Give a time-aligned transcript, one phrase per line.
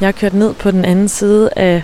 [0.00, 1.82] Jeg har kørt ned på den anden side af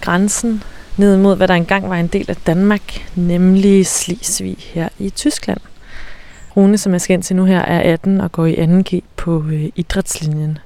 [0.00, 0.62] grænsen,
[0.96, 5.60] ned mod hvad der engang var en del af Danmark, nemlig Slesvig her i Tyskland.
[6.56, 9.44] Rune, som jeg skal ind til nu her, er 18 og går i 2G på
[9.46, 10.58] øh, idrætslinjen.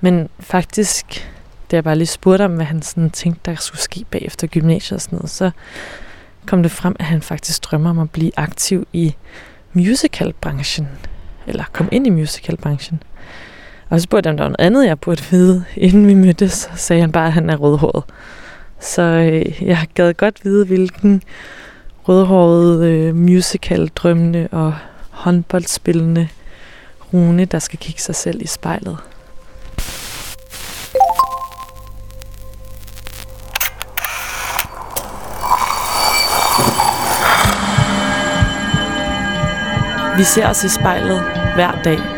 [0.00, 1.30] Men faktisk,
[1.70, 4.96] da jeg bare lige spurgte om, hvad han sådan tænkte, der skulle ske bagefter gymnasiet
[4.96, 5.50] og sådan noget, så
[6.46, 9.14] kom det frem, at han faktisk drømmer om at blive aktiv i
[9.72, 10.88] musicalbranchen.
[11.46, 13.02] Eller komme ind i musicalbranchen.
[13.88, 16.52] Og så spurgte jeg, om der var noget andet, jeg burde vide, inden vi mødtes.
[16.52, 18.04] Så sagde han bare, at han er rødhåret.
[18.80, 21.22] Så øh, jeg gad godt vide, hvilken
[22.08, 24.74] rødhåret øh, musical-drømmende og
[25.10, 26.28] håndboldspillende
[27.12, 28.98] Rune, der skal kigge sig selv i spejlet.
[40.16, 41.22] Vi ser os i spejlet
[41.54, 42.17] hver dag.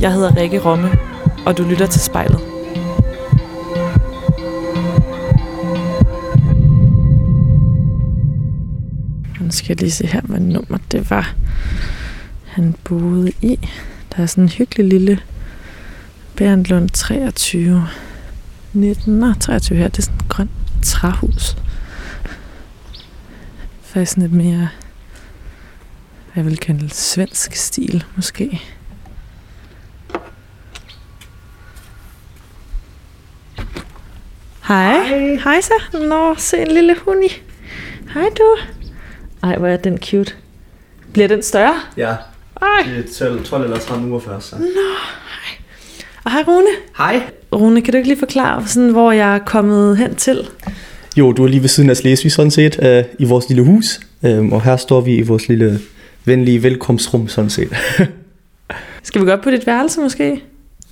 [0.00, 0.90] Jeg hedder Rikke Romme,
[1.46, 2.40] og du lytter til spejlet.
[9.40, 11.34] Nu skal jeg lige se her, hvad nummer det var,
[12.44, 13.58] han boede i.
[14.16, 15.20] Der er sådan en hyggelig lille
[16.36, 17.86] Berndlund 23.
[18.72, 20.50] 19 nej, 23 her, det er sådan et grønt
[20.82, 21.56] træhus.
[23.82, 24.68] Faktisk lidt mere,
[26.36, 28.60] jeg vil kalde svensk stil, måske.
[34.68, 35.04] Hej.
[35.04, 35.38] Hej.
[35.44, 35.98] Hej så.
[35.98, 37.42] Nå, se en lille hund i.
[38.14, 38.56] Hej du.
[39.42, 40.32] Ej, hvor er den cute.
[41.12, 41.74] Bliver den større?
[41.96, 42.14] Ja,
[42.62, 42.86] Ej.
[42.96, 44.48] det er 12, 12 eller 13 uger først.
[44.48, 44.56] Så.
[46.24, 46.66] Og hej Rune.
[46.98, 47.22] Hej.
[47.52, 50.48] Rune, kan du ikke lige forklare, sådan, hvor jeg er kommet hen til?
[51.16, 54.00] Jo, du er lige ved siden af Slesvig sådan set, øh, i vores lille hus.
[54.24, 55.80] Øh, og her står vi i vores lille
[56.24, 57.76] venlige velkomstrum sådan set.
[59.02, 60.42] Skal vi gå op på dit værelse måske?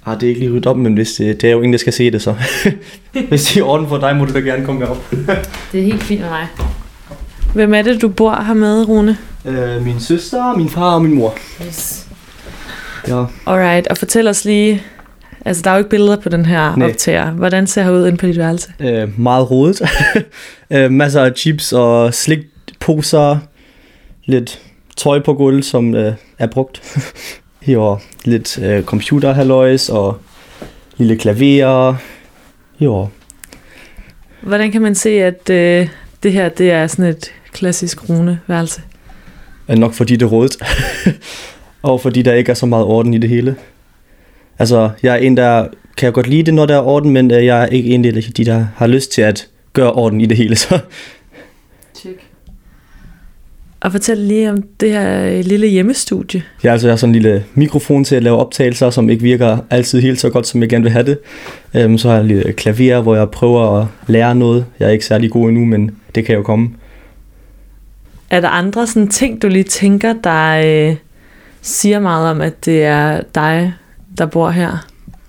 [0.07, 1.79] Ah, det er ikke lige ryddet op, men hvis det, det er jo ingen, der
[1.79, 2.35] skal se det så.
[3.29, 5.11] hvis det er i orden for dig, må du da gerne komme herop.
[5.73, 6.47] Det er helt fint med mig.
[7.55, 9.19] Hvem er det, du bor her med, Rune?
[9.47, 11.35] øh, min søster, min far og min mor.
[11.67, 12.07] Yes.
[13.09, 13.25] Ja.
[13.47, 14.83] Alright, og fortæl os lige...
[15.45, 16.89] Altså, der er jo ikke billeder på den her Nej.
[16.89, 17.31] optager.
[17.31, 18.73] Hvordan ser jeg ud inde på dit værelse?
[18.81, 19.83] Øh, meget rodet.
[20.71, 23.39] øh, masser af chips og slikposer.
[24.25, 24.61] Lidt
[24.97, 26.83] tøj på gulvet, som øh, er brugt.
[27.67, 30.19] Jo, lidt øh, computerhalløjs og
[30.97, 31.95] lille klaver.
[32.81, 33.09] Jo,
[34.47, 35.89] Hvordan kan man se, at øh,
[36.23, 38.83] det her det er sådan et klassisk Rune-værelse?
[39.69, 40.57] nok fordi det er rodet.
[41.83, 43.57] og fordi der ikke er så meget orden i det hele.
[44.59, 47.31] Altså, jeg er en, der kan jeg godt lide det, når der er orden, men
[47.31, 50.27] øh, jeg er ikke en af de, der har lyst til at gøre orden i
[50.27, 50.57] det hele.
[50.57, 50.79] Så
[51.95, 52.21] Check.
[53.87, 56.43] Og fortæl lige om det her øh, lille hjemmestudie.
[56.63, 59.59] Jeg, altså, jeg har sådan en lille mikrofon til at lave optagelser, som ikke virker
[59.71, 61.19] altid helt så godt, som jeg gerne vil have det.
[61.75, 64.65] Øhm, så har jeg en lille klaver, hvor jeg prøver at lære noget.
[64.79, 66.71] Jeg er ikke særlig god endnu, men det kan jo komme.
[68.31, 70.97] Er der andre sådan ting, du lige tænker, der øh,
[71.63, 73.73] siger meget om, at det er dig,
[74.19, 74.87] der bor her?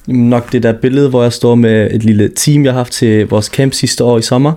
[0.07, 3.27] Nok det der billede, hvor jeg står med et lille team, jeg har haft til
[3.27, 4.53] vores camp sidste år i sommer.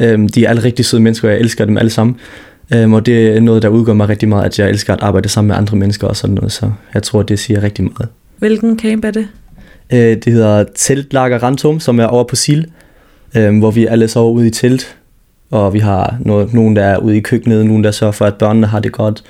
[0.00, 2.16] Øhm, de er alle rigtig søde mennesker, og jeg elsker dem alle sammen.
[2.74, 5.28] Øhm, og det er noget, der udgør mig rigtig meget, at jeg elsker at arbejde
[5.28, 6.52] sammen med andre mennesker og sådan noget.
[6.52, 8.08] Så jeg tror, det siger rigtig meget.
[8.38, 9.28] Hvilken camp er det?
[9.92, 12.62] Øh, det hedder Teltlager Rantum, som er over på Sil,
[13.36, 14.96] øh, hvor vi alle sover ude i telt.
[15.50, 18.34] Og vi har noget, nogen, der er ude i køkkenet, nogen, der sørger for, at
[18.34, 19.24] børnene har det godt,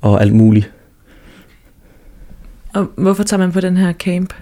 [0.00, 0.70] og alt muligt.
[2.74, 4.32] Og hvorfor tager man på den her camp?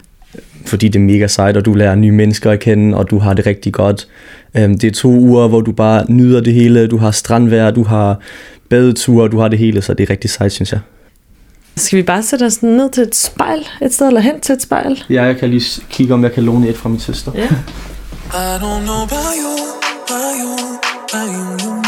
[0.67, 3.35] Fordi det er mega sejt, og du lærer nye mennesker at kende, og du har
[3.35, 4.09] det rigtig godt.
[4.57, 6.87] Øh, det er to uger, hvor du bare nyder det hele.
[6.87, 8.19] Du har strandvejr, du har
[8.69, 10.81] badeture, du har det hele, så det er rigtig sejt, synes jeg.
[11.77, 14.63] Skal vi bare sætte os ned til et spejl et sted, eller hen til et
[14.63, 15.05] spejl?
[15.11, 17.33] Ja, jeg kan lige kigge, om jeg kan låne et fra min søster.
[17.35, 17.45] Ja.
[17.45, 19.55] I don't know about you,
[20.07, 20.55] about you,
[21.13, 21.84] about you,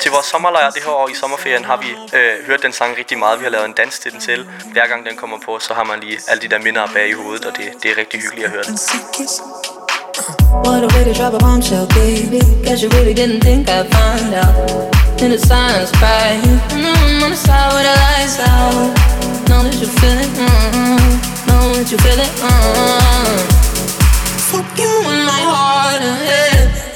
[0.00, 3.18] Til vores sommerlejr det her år i sommerferien har vi øh, hørt den sang rigtig
[3.18, 3.38] meget.
[3.38, 4.46] Vi har lavet en dans til den selv.
[4.72, 7.12] Hver gang den kommer på, så har man lige alle de der minder bag i
[7.12, 8.78] hovedet, og det, det er rigtig hyggeligt at høre den.
[8.78, 9.42] Secrets.
[10.66, 12.40] What a way to drop a bombshell, baby.
[12.66, 14.54] Guess you really didn't think I'd find out.
[15.22, 15.92] In the silence.
[16.72, 18.72] And I'm on the side with the lights out.
[19.48, 19.62] Know
[21.74, 22.32] Don't you feel it?
[22.42, 23.38] Uh,
[24.50, 26.87] fuck you in my heart and head.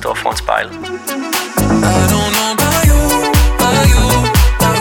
[0.00, 0.74] Står foran spejlet.
[0.74, 3.00] I don't know about you,
[3.54, 4.04] about you,
[4.54, 4.78] about.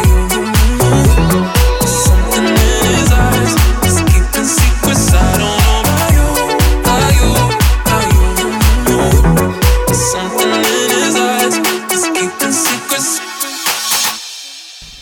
[2.05, 3.53] Something in his eyes,
[3.83, 5.05] he's keeping secrets.
[5.13, 6.27] I don't know about you,
[6.85, 7.29] about you,
[7.81, 8.07] about
[8.89, 8.99] you.
[10.13, 11.55] Something in his eyes,
[11.91, 13.09] he's keeping secrets.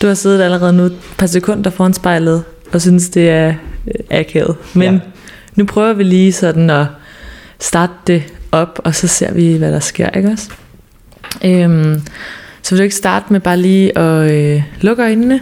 [0.02, 4.18] Du har siddet allerede nu et par sekunder foran spejlet, og synes, det er øh,
[4.18, 4.56] akavet.
[4.74, 5.00] Men ja.
[5.54, 6.86] nu prøver vi lige sådan at
[7.60, 8.22] starte det
[8.52, 10.50] op, og så ser vi, hvad der sker, ikke også?
[11.44, 12.00] Øhm,
[12.62, 15.40] så vil du ikke starte med bare lige at øh, lukke øjnene,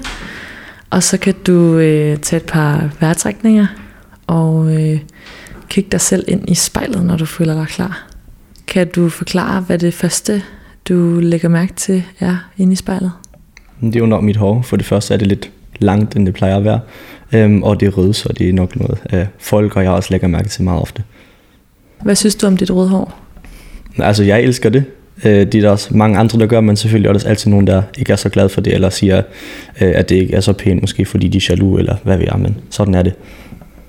[0.90, 3.66] og så kan du øh, tage et par vejrtrækninger,
[4.26, 4.98] og øh,
[5.68, 8.06] kigge dig selv ind i spejlet, når du føler dig klar.
[8.66, 10.42] Kan du forklare, hvad det første,
[10.88, 13.12] du lægger mærke til, er inde i spejlet?
[13.80, 14.62] Det er jo nok mit hår.
[14.62, 16.80] For det første er det lidt langt, end det plejer at være.
[17.32, 20.08] Øhm, og det er rødt, så det er nok noget, af folk og jeg også
[20.10, 21.02] lægger mærke til meget ofte.
[22.02, 23.14] Hvad synes du om dit røde hår?
[23.98, 24.84] Altså, jeg elsker det.
[25.24, 27.66] Øh, det er der også mange andre, der gør, men selvfølgelig er der altid nogen,
[27.66, 29.22] der ikke er så glad for det, eller siger,
[29.80, 32.26] øh, at det ikke er så pænt, måske fordi de er jaloux, eller hvad ved
[32.32, 33.14] jeg, men sådan er det.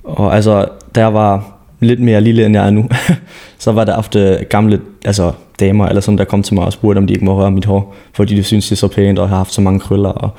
[0.04, 0.66] Og altså,
[0.96, 2.90] der var lidt mere lille, end jeg er nu,
[3.60, 6.98] så var der ofte gamle altså, damer, eller sådan, der kom til mig og spurgte,
[6.98, 9.24] om de ikke må røre mit hår, fordi de synes, det er så pænt, og
[9.24, 10.30] jeg har haft så mange krøller, og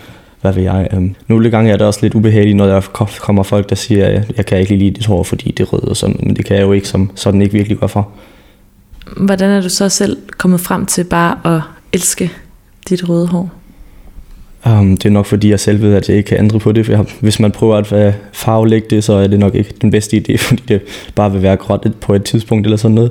[0.47, 0.89] hvad ved jeg.
[0.93, 2.81] Øhm, nogle gange er det også lidt ubehageligt, når der
[3.21, 5.85] kommer folk, der siger, at jeg kan ikke lide dit hår, fordi det er rødt
[5.85, 8.09] og sådan, men det kan jeg jo ikke, som sådan ikke virkelig gør for.
[9.17, 11.61] Hvordan er du så selv kommet frem til bare at
[11.93, 12.33] elske
[12.89, 13.51] dit røde hår?
[14.67, 16.87] Um, det er nok fordi, jeg selv ved, at jeg ikke kan ændre på det.
[16.87, 19.91] For jeg, hvis man prøver at øh, farvelægge det, så er det nok ikke den
[19.91, 20.83] bedste idé, fordi det
[21.15, 23.11] bare vil være gråt på et tidspunkt eller sådan noget.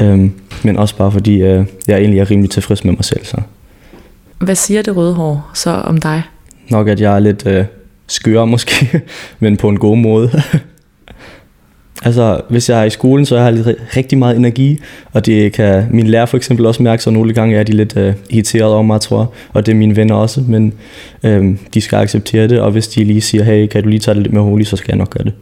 [0.00, 0.32] Um,
[0.64, 3.24] men også bare fordi, uh, jeg egentlig er rimelig tilfreds med mig selv.
[3.24, 3.36] Så
[4.38, 6.22] Hvad siger det røde hår så om dig?
[6.70, 7.64] Nok, at jeg er lidt uh,
[8.06, 9.00] skør måske,
[9.40, 10.30] men på en god måde.
[12.04, 14.80] altså, hvis jeg er i skolen, så har jeg lidt- rigtig meget energi,
[15.12, 17.96] og det kan min lærer for eksempel også mærke, så nogle gange er de lidt
[17.96, 20.72] uh, irriteret over mig, tror jeg, og det er mine venner også, men
[21.22, 24.14] um, de skal acceptere det, og hvis de lige siger, hey, kan du lige tage
[24.14, 25.32] det lidt mere roligt, så skal jeg nok gøre det.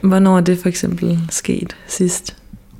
[0.00, 2.36] Hvornår er det for eksempel sket sidst?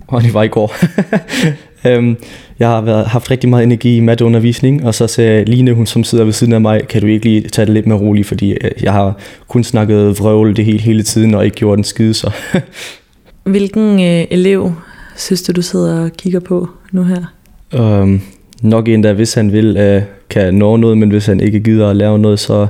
[0.06, 0.74] Og det var i går.
[1.86, 2.16] øhm,
[2.58, 6.04] jeg har været, haft rigtig meget energi i matteundervisning, og så sagde Line, hun som
[6.04, 8.52] sidder ved siden af mig, kan du ikke lige tage det lidt mere roligt, fordi
[8.52, 9.16] øh, jeg har
[9.48, 12.30] kun snakket vrøvl det hele, hele tiden, og ikke gjort en skide, så
[13.44, 14.72] Hvilken øh, elev
[15.16, 17.24] synes du, du sidder og kigger på nu her?
[17.74, 18.20] øhm,
[18.62, 21.90] nok en, der hvis han vil, øh, kan nå noget, men hvis han ikke gider
[21.90, 22.66] at lave noget, så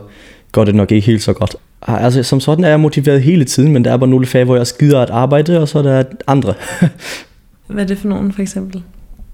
[0.53, 1.57] går det nok ikke helt så godt.
[1.83, 4.45] Ah, Altså, som sådan er jeg motiveret hele tiden, men der er bare nogle fag,
[4.45, 6.55] hvor jeg skider at arbejde, og så er der andre.
[7.67, 8.83] Hvad er det for nogen for eksempel?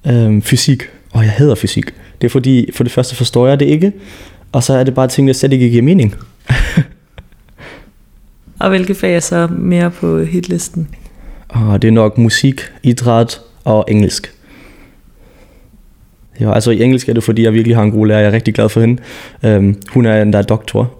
[0.07, 0.83] Øhm, fysik.
[1.13, 1.85] Og jeg hader fysik.
[2.21, 3.93] Det er fordi, for det første forstår jeg det ikke,
[4.53, 6.15] og så er det bare ting, der slet ikke giver mening.
[8.61, 10.89] Og hvilke fag er så mere på hitlisten?
[11.49, 14.35] Og det er nok musik, idræt og engelsk.
[16.41, 18.19] Ja, altså i engelsk er det, fordi jeg virkelig har en god lærer.
[18.19, 19.03] Jeg er rigtig glad for hende.
[19.43, 20.93] Um, hun er en der er doktor.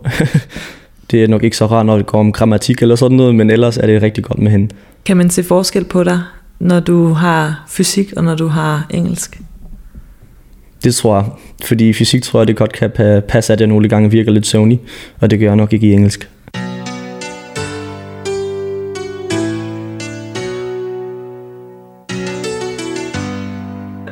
[1.11, 3.51] det er nok ikke så rart, når det går om grammatik eller sådan noget, men
[3.51, 4.75] ellers er det rigtig godt med hende.
[5.05, 6.21] Kan man se forskel på dig,
[6.61, 9.41] når du har fysik og når du har engelsk?
[10.85, 11.25] Det tror jeg.
[11.65, 14.33] Fordi i fysik tror jeg, det godt kan pa- passe, at jeg nogle gange virker
[14.33, 14.81] lidt søvnig,
[15.21, 16.29] og det gør jeg nok ikke i engelsk.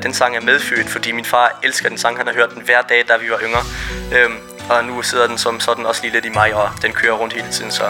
[0.02, 2.17] Den sang er medfødt, fordi min far elsker den sang.
[2.17, 3.62] Han har hørt den hver dag, da vi var yngre.
[4.17, 4.35] Øhm,
[4.71, 7.35] og nu sidder den som sådan også lige lidt i mig, og den kører rundt
[7.35, 7.85] hele tiden, så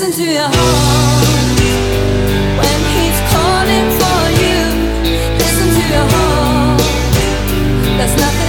[0.00, 1.60] Listen to your heart
[2.56, 4.60] when he's calling for you.
[5.36, 6.80] Listen to your heart.
[7.98, 8.39] There's nothing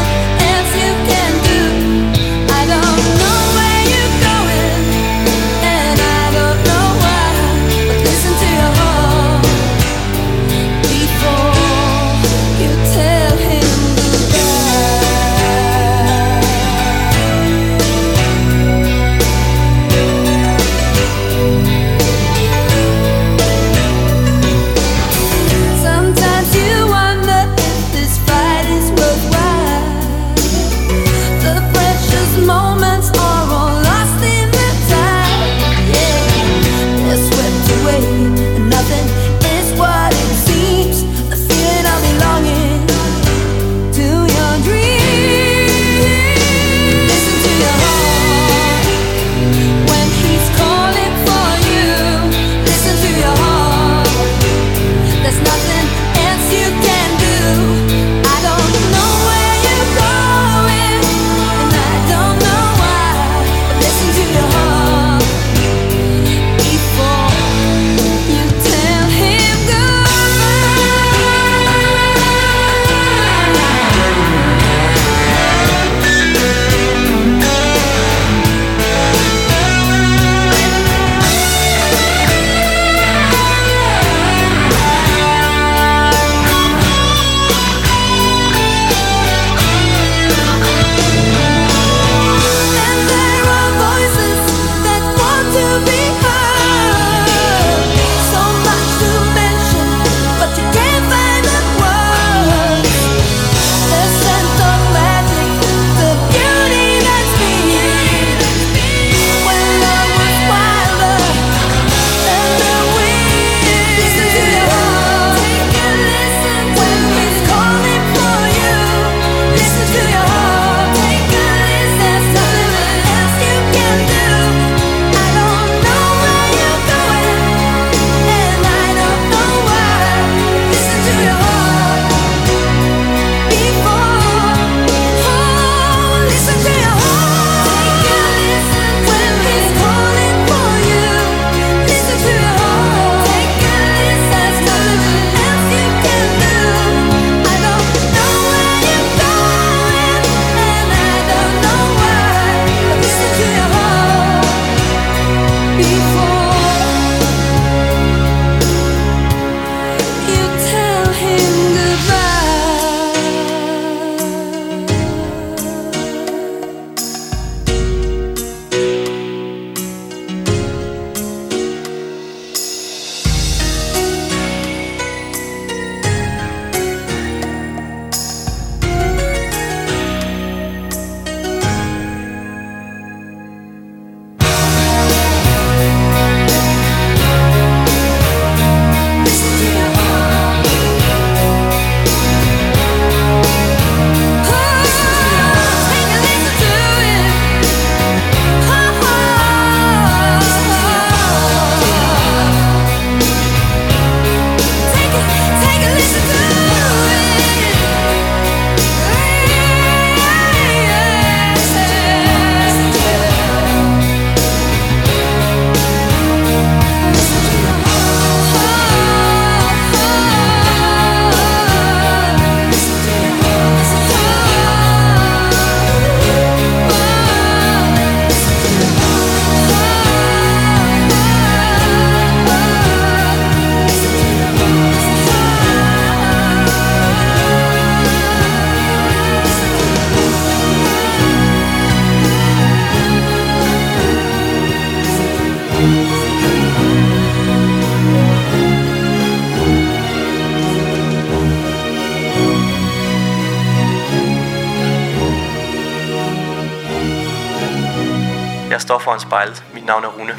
[258.81, 259.63] Jeg står foran spejlet.
[259.73, 260.31] Mit navn er Rune.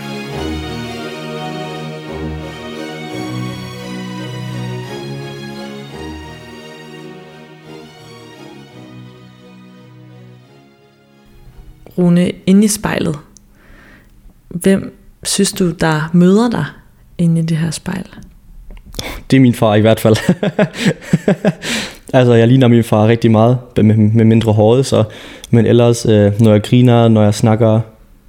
[11.98, 13.18] Rune, inde i spejlet,
[14.48, 16.64] hvem synes du, der møder dig
[17.18, 18.06] inde i det her spejl?
[19.30, 20.16] Det er min far i hvert fald.
[22.18, 25.04] altså, jeg ligner min far rigtig meget, med, med mindre håret, så,
[25.50, 27.80] men ellers, øh, når jeg griner, når jeg snakker,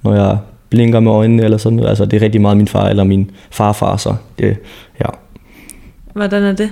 [0.04, 0.38] når jeg
[0.70, 3.30] blinker med øjnene eller sådan noget, altså det er rigtig meget min far eller min
[3.50, 4.56] farfar, så det,
[5.00, 5.06] ja.
[6.12, 6.70] Hvordan er det?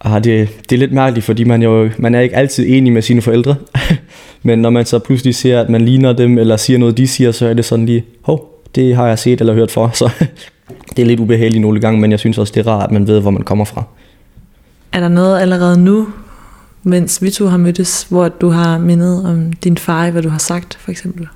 [0.00, 3.02] Ah, det, det er lidt mærkeligt, fordi man, jo, man er ikke altid enig med
[3.02, 3.56] sine forældre.
[4.42, 7.32] Men når man så pludselig ser, at man ligner dem, eller siger noget, de siger,
[7.32, 9.90] så er det sådan lige, hov, det har jeg set eller hørt for.
[9.94, 10.10] Så
[10.96, 13.06] det er lidt ubehageligt nogle gange, men jeg synes også, det er rart, at man
[13.06, 13.84] ved, hvor man kommer fra.
[14.92, 16.08] Er der noget allerede nu,
[16.82, 20.38] mens vi to har mødtes, hvor du har mindet om din far, hvad du har
[20.38, 21.28] sagt, for eksempel?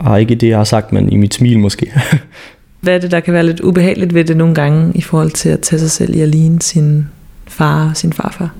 [0.00, 1.92] Ah, ikke det, jeg har sagt, men i mit smil måske.
[2.80, 5.48] Hvad er det, der kan være lidt ubehageligt ved det nogle gange, i forhold til
[5.48, 7.06] at tage sig selv i at ligne sin
[7.46, 8.50] far og sin farfar?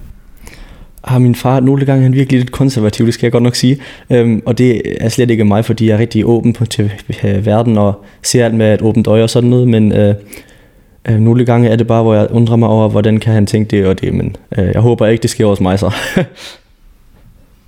[1.04, 3.78] har min far nogle gange han virkelig lidt konservativ, det skal jeg godt nok sige.
[4.11, 6.92] Øhm, og det er slet ikke mig, fordi jeg er rigtig åben på, til
[7.25, 10.14] øh, verden og ser alt med et åbent øje og sådan noget, men øh,
[11.09, 13.76] øh, nogle gange er det bare, hvor jeg undrer mig over, hvordan kan han tænke
[13.76, 15.94] det og det, men øh, jeg håber ikke, det sker hos mig så.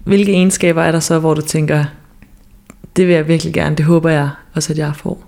[0.04, 1.84] Hvilke egenskaber er der så, hvor du tænker,
[2.96, 5.24] det vil jeg virkelig gerne, det håber jeg også, at jeg får?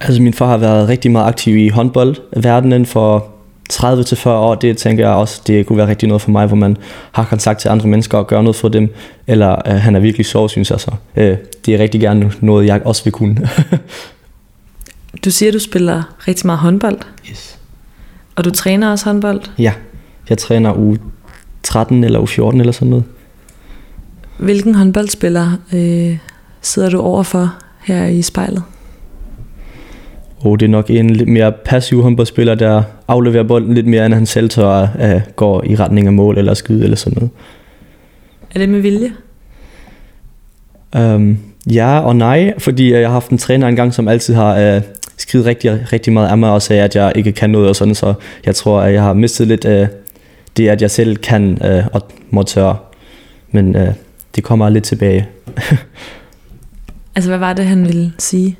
[0.00, 3.28] Altså min far har været rigtig meget aktiv i håndboldverdenen for
[3.72, 6.76] 30-40 år, det tænker jeg også, det kunne være rigtig noget for mig, hvor man
[7.12, 8.94] har kontakt til andre mennesker og gør noget for dem,
[9.26, 10.90] eller øh, han er virkelig sjov, synes jeg så.
[11.16, 13.48] Øh, det er rigtig gerne noget, jeg også vil kunne.
[15.24, 16.98] Du siger, du spiller rigtig meget håndbold,
[17.30, 17.58] yes.
[18.36, 19.40] og du træner også håndbold.
[19.58, 19.72] Ja,
[20.28, 20.96] jeg træner u
[21.62, 23.04] 13 eller u 14 eller sådan noget.
[24.38, 26.18] Hvilken håndboldspiller øh,
[26.60, 28.62] sidder du overfor her i spejlet?
[30.40, 34.14] Og det er nok en lidt mere passiv håndboldspiller, der afleverer bolden lidt mere, end
[34.14, 34.68] han selv tør
[34.98, 37.30] at gå i retning af mål eller skyde eller sådan noget.
[38.54, 39.12] Er det med vilje?
[40.98, 41.38] Um,
[41.72, 44.82] ja og nej, fordi jeg har haft en træner engang, som altid har uh,
[45.16, 47.94] skrevet rigtig, rigtig meget af mig og sagde, at jeg ikke kan noget og sådan,
[47.94, 48.14] så
[48.46, 49.86] jeg tror, at jeg har mistet lidt uh,
[50.56, 52.76] det, at jeg selv kan uh, og må tørre.
[53.50, 53.88] Men uh,
[54.36, 55.28] det kommer lidt tilbage.
[57.14, 58.56] Altså, hvad var det, han ville sige?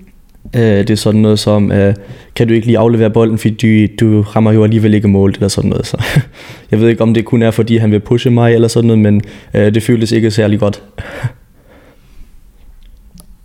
[0.56, 1.94] Øh, det er sådan noget som, øh,
[2.34, 5.48] kan du ikke lige aflevere bolden, fordi du, du rammer jo alligevel ikke mål, eller
[5.48, 5.86] sådan noget.
[5.86, 6.04] Så
[6.70, 8.98] jeg ved ikke, om det kun er, fordi han vil pushe mig, eller sådan noget,
[8.98, 9.22] men
[9.54, 10.82] øh, det føltes ikke særlig godt.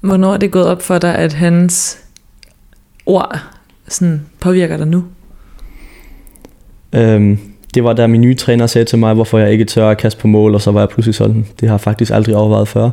[0.02, 2.00] Hvornår er det gået op for dig, at hans
[3.06, 3.40] ord
[3.88, 5.04] sådan påvirker dig nu?
[6.94, 7.40] Øhm,
[7.74, 10.22] det var da min nye træner sagde til mig, hvorfor jeg ikke tør at kaste
[10.22, 12.90] på mål, og så var jeg pludselig sådan, det har jeg faktisk aldrig overvejet før.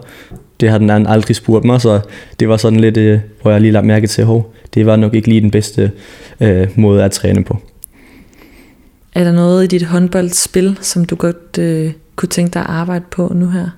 [0.62, 2.00] Det har den anden aldrig spurgt mig, så
[2.40, 4.28] det var sådan lidt, øh, hvor jeg lige lagt mærke til, at
[4.74, 5.92] det var nok ikke lige den bedste
[6.40, 7.58] øh, måde at træne på.
[9.14, 13.04] Er der noget i dit håndboldspil, som du godt øh, kunne tænke dig at arbejde
[13.10, 13.68] på nu her?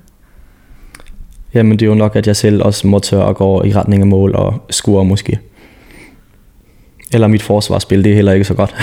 [1.55, 4.03] Jamen det er jo nok, at jeg selv også må tør at gå i retning
[4.03, 5.39] af mål og score måske.
[7.13, 8.75] Eller mit forsvarsspil, det er heller ikke så godt.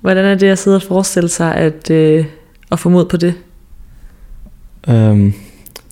[0.00, 2.24] Hvordan er det at sidde og forestille sig at, øh,
[2.72, 3.34] at få mod på det?
[4.88, 5.32] Øhm,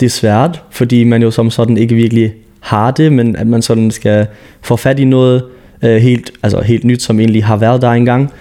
[0.01, 3.63] det er svært, fordi man jo som sådan ikke virkelig har det, men at man
[3.63, 4.27] sådan skal
[4.63, 5.45] få fat i noget
[5.83, 8.33] øh, helt, altså helt nyt, som egentlig har været der engang.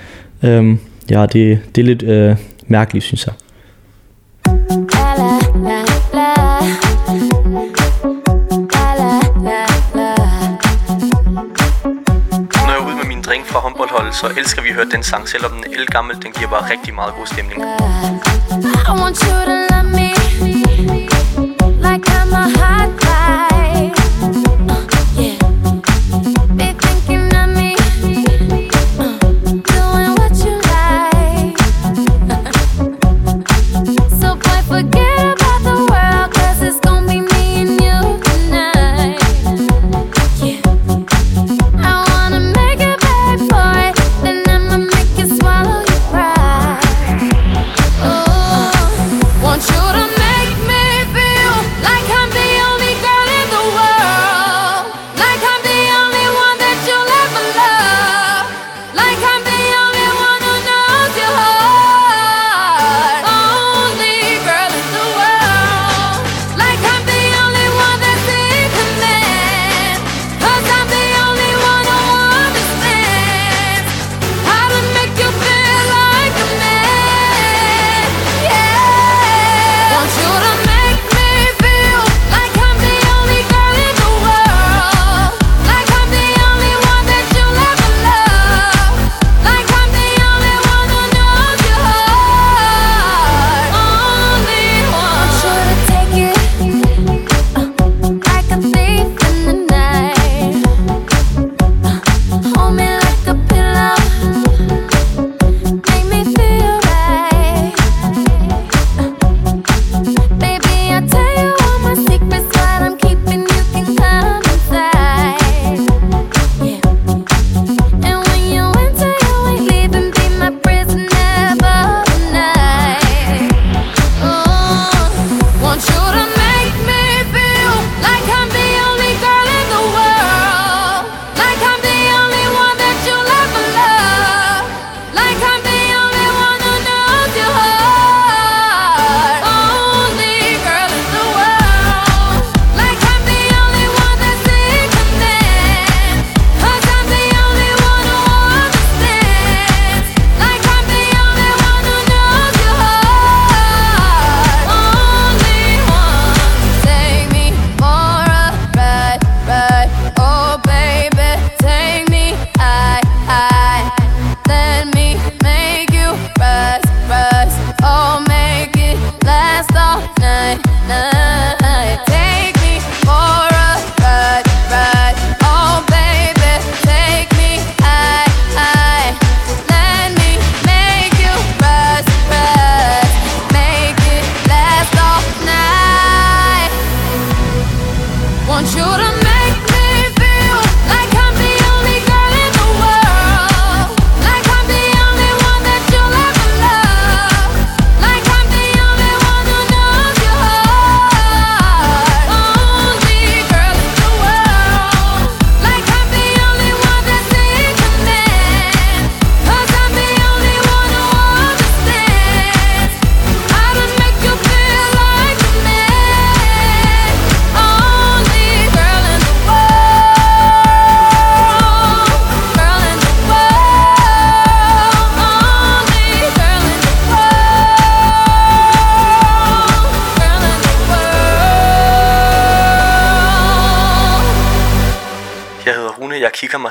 [0.44, 0.80] Øhm,
[1.10, 2.36] ja, det, det er lidt øh,
[2.68, 3.34] mærkeligt, synes jeg.
[12.66, 15.04] Når jeg er ude med min dreng fra håndboldholdet, så elsker vi at høre den
[15.04, 17.62] sang, selvom den er gammel, den giver bare rigtig meget god stemning.
[18.90, 20.07] I want you to love me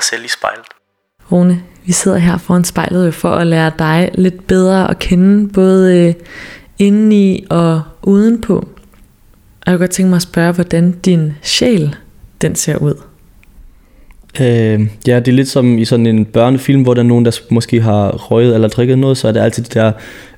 [0.09, 0.65] selv i spejlet.
[1.31, 5.49] Rune, vi sidder her foran spejlet jo for at lære dig lidt bedre at kende,
[5.53, 6.13] både øh,
[6.79, 8.55] indeni og udenpå.
[8.55, 11.95] Og jeg kunne godt tænke mig at spørge, hvordan din sjæl,
[12.41, 12.93] den ser ud.
[14.41, 17.39] Øh, ja, det er lidt som i sådan en børnefilm, hvor der er nogen, der
[17.49, 19.91] måske har røget eller drikket noget, så er det altid de der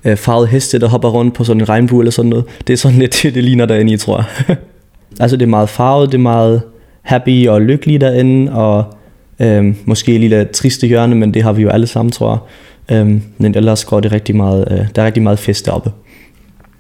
[0.06, 2.46] øh, farvede heste, der hopper rundt på sådan en regnbue eller sådan noget.
[2.68, 4.58] Det er sådan lidt det, det ligner derinde i, tror jeg.
[5.22, 6.62] altså det er meget farvet, det er meget
[7.02, 8.94] happy og lykkelig derinde, og
[9.40, 12.48] øh, måske et lille triste hjørne, men det har vi jo alle sammen, tror
[12.90, 12.98] jeg.
[12.98, 15.92] Øh, men ellers går det rigtig meget, øh, der er rigtig meget fest deroppe.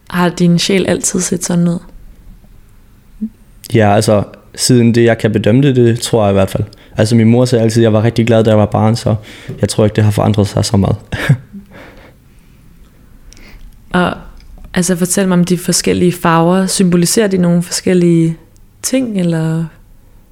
[0.09, 1.79] Har din sjæl altid set sådan ud?
[3.73, 4.23] Ja, altså
[4.55, 6.63] siden det, jeg kan bedømme det, det tror jeg i hvert fald.
[6.97, 9.15] Altså min mor sagde altid, at jeg var rigtig glad, da jeg var barn, så
[9.61, 10.95] jeg tror ikke, det har forandret sig så meget.
[13.93, 14.13] Og
[14.73, 16.65] altså fortæl mig om de forskellige farver.
[16.65, 18.37] Symboliserer de nogle forskellige
[18.81, 19.65] ting eller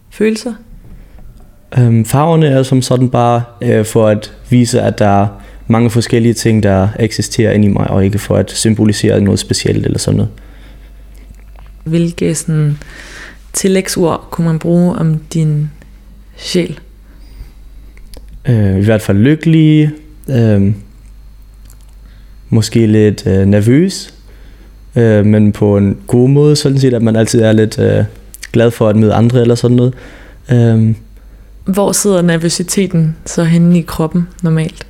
[0.10, 0.54] følelser?
[1.78, 5.28] Øhm, farverne er som sådan bare øh, for at vise, at der er
[5.68, 9.86] mange forskellige ting, der eksisterer inde i mig, og ikke for at symbolisere noget specielt
[9.86, 10.32] eller sådan noget.
[11.84, 12.78] Hvilke sådan,
[13.54, 15.72] tillægsord kunne man bruge om din
[16.38, 16.80] sjæl?
[18.48, 19.92] Øh, I hvert fald lykkelig,
[20.30, 20.74] øh,
[22.50, 24.14] måske lidt øh, nervøs,
[24.96, 28.04] øh, men på en god måde, sådan set, at man altid er lidt øh,
[28.52, 29.94] glad for at møde andre eller sådan noget.
[30.52, 30.96] Øh,
[31.68, 34.88] Hvor sidder nervøsiteten så henne i kroppen normalt?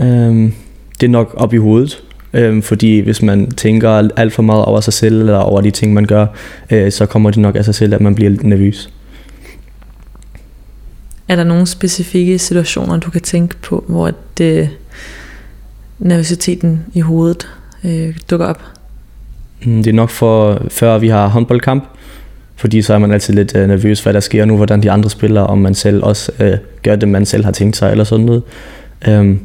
[0.00, 0.54] Øhm,
[1.00, 4.80] det er nok op i hovedet, øhm, fordi hvis man tænker alt for meget over
[4.80, 6.26] sig selv eller over de ting, man gør,
[6.70, 8.90] øh, så kommer det nok af sig selv, at man bliver lidt nervøs.
[11.28, 14.70] Er der nogle specifikke situationer, du kan tænke på, hvor det,
[15.98, 17.48] nervøsiteten i hovedet
[17.84, 18.62] øh, dukker op?
[19.64, 21.84] Mm, Det er nok for, før vi har håndboldkamp,
[22.62, 25.10] fordi så er man altid lidt øh, nervøs, hvad der sker nu, hvordan de andre
[25.10, 28.26] spiller, om man selv også øh, gør det, man selv har tænkt sig, eller sådan
[28.26, 28.42] noget.
[29.08, 29.40] Øhm,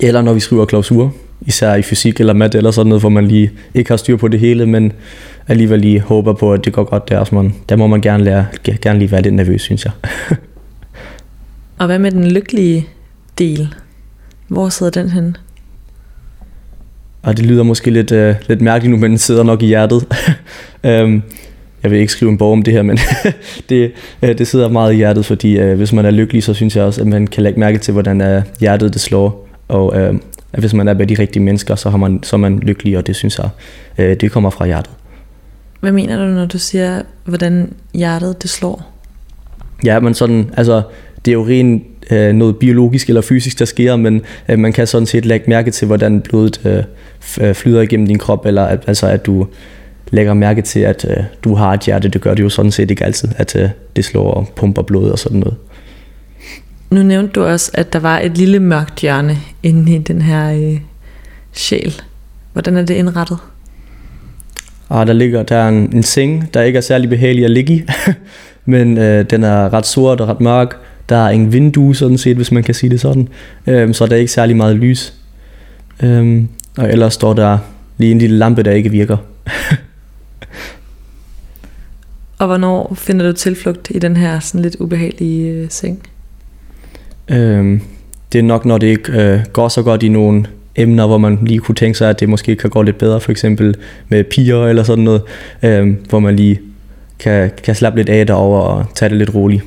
[0.00, 1.08] eller når vi skriver klausurer,
[1.40, 4.28] især i fysik eller matte eller sådan noget, hvor man lige ikke har styr på
[4.28, 4.92] det hele, men
[5.48, 7.24] alligevel lige håber på, at det går godt der.
[7.24, 8.46] Så man, der må man gerne, lære,
[8.82, 9.92] gerne lige være lidt nervøs, synes jeg.
[11.78, 12.86] Og hvad med den lykkelige
[13.38, 13.74] del?
[14.48, 15.34] Hvor sidder den henne?
[17.22, 20.06] Og det lyder måske lidt, øh, lidt mærkeligt nu, men den sidder nok i hjertet.
[20.84, 21.22] øhm,
[21.82, 22.98] jeg vil ikke skrive en bog om det her, men
[23.68, 26.76] det, øh, det sidder meget i hjertet, fordi øh, hvis man er lykkelig, så synes
[26.76, 29.48] jeg også, at man kan lægge mærke til, hvordan øh, hjertet det slår.
[29.68, 29.96] Og
[30.52, 32.98] at hvis man er med de rigtige mennesker, så, har man, så er man lykkelig,
[32.98, 34.92] og det synes jeg, det kommer fra hjertet.
[35.80, 38.92] Hvad mener du, når du siger, hvordan hjertet det slår?
[39.84, 40.82] Ja, men sådan, altså,
[41.24, 44.86] det er jo rent øh, noget biologisk eller fysisk, der sker, men øh, man kan
[44.86, 46.60] sådan set lægge mærke til, hvordan blodet
[47.40, 49.46] øh, flyder igennem din krop, eller at, altså, at du
[50.10, 52.08] lægger mærke til, at øh, du har et hjerte.
[52.08, 55.10] Det gør det jo sådan set ikke altid, at øh, det slår og pumper blod
[55.10, 55.56] og sådan noget.
[56.90, 60.52] Nu nævnte du også, at der var et lille mørkt hjørne inde i den her
[60.52, 60.80] øh,
[61.52, 62.02] sjæl.
[62.52, 63.38] Hvordan er det indrettet?
[64.88, 67.74] Og der ligger der er en, en seng, der ikke er særlig behagelig at ligge
[67.74, 67.82] i,
[68.64, 70.76] men øh, den er ret sort og ret mørk.
[71.08, 73.28] Der er en vindue sådan set, hvis man kan sige det sådan,
[73.66, 75.14] øhm, så der er ikke særlig meget lys.
[76.02, 77.58] Øhm, og ellers står der
[77.98, 79.16] lige en lille lampe, der ikke virker.
[82.38, 86.02] Og hvornår finder du tilflugt i den her sådan lidt ubehagelige øh, seng?
[87.28, 87.80] Øhm,
[88.32, 91.38] det er nok, når det ikke øh, går så godt i nogle emner, hvor man
[91.42, 93.76] lige kunne tænke sig, at det måske kan gå lidt bedre, for eksempel
[94.08, 95.22] med piger eller sådan noget,
[95.62, 96.60] øhm, hvor man lige
[97.18, 99.62] kan, kan slappe lidt af derover og tage det lidt roligt.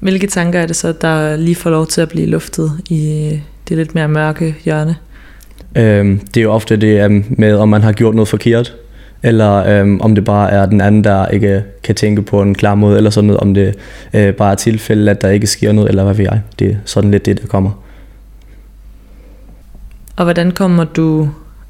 [0.00, 3.40] Hvilke tanker er det så, der lige får lov til at blive luftet i øh,
[3.68, 4.96] det lidt mere mørke hjørne?
[5.76, 8.74] Øhm, det er jo ofte det øhm, med, om man har gjort noget forkert,
[9.22, 12.74] eller øhm, om det bare er den anden, der ikke kan tænke på en klar
[12.74, 13.74] måde, eller sådan noget, om det
[14.14, 16.40] øh, bare er tilfælde, at der ikke sker noget, eller hvad ved jeg.
[16.58, 17.70] Det er sådan lidt det, der kommer.
[20.16, 21.28] Og hvordan kommer du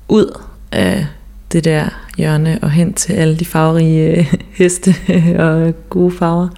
[0.08, 0.40] ud
[0.72, 1.06] af
[1.52, 1.84] det der
[2.18, 4.94] hjørne og hen til alle de farverige heste
[5.38, 6.48] og gode farver?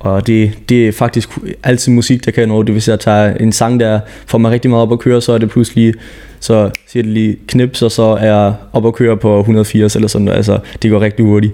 [0.00, 1.30] Og det, det er faktisk
[1.62, 2.72] altid musik, der kan nå det.
[2.72, 5.38] Hvis jeg tager en sang, der får mig rigtig meget op at køre, så er
[5.38, 5.94] det pludselig,
[6.40, 10.08] så siger det lige knips, og så er jeg op at køre på 180 eller
[10.08, 10.36] sådan noget.
[10.36, 11.52] Altså, det går rigtig hurtigt.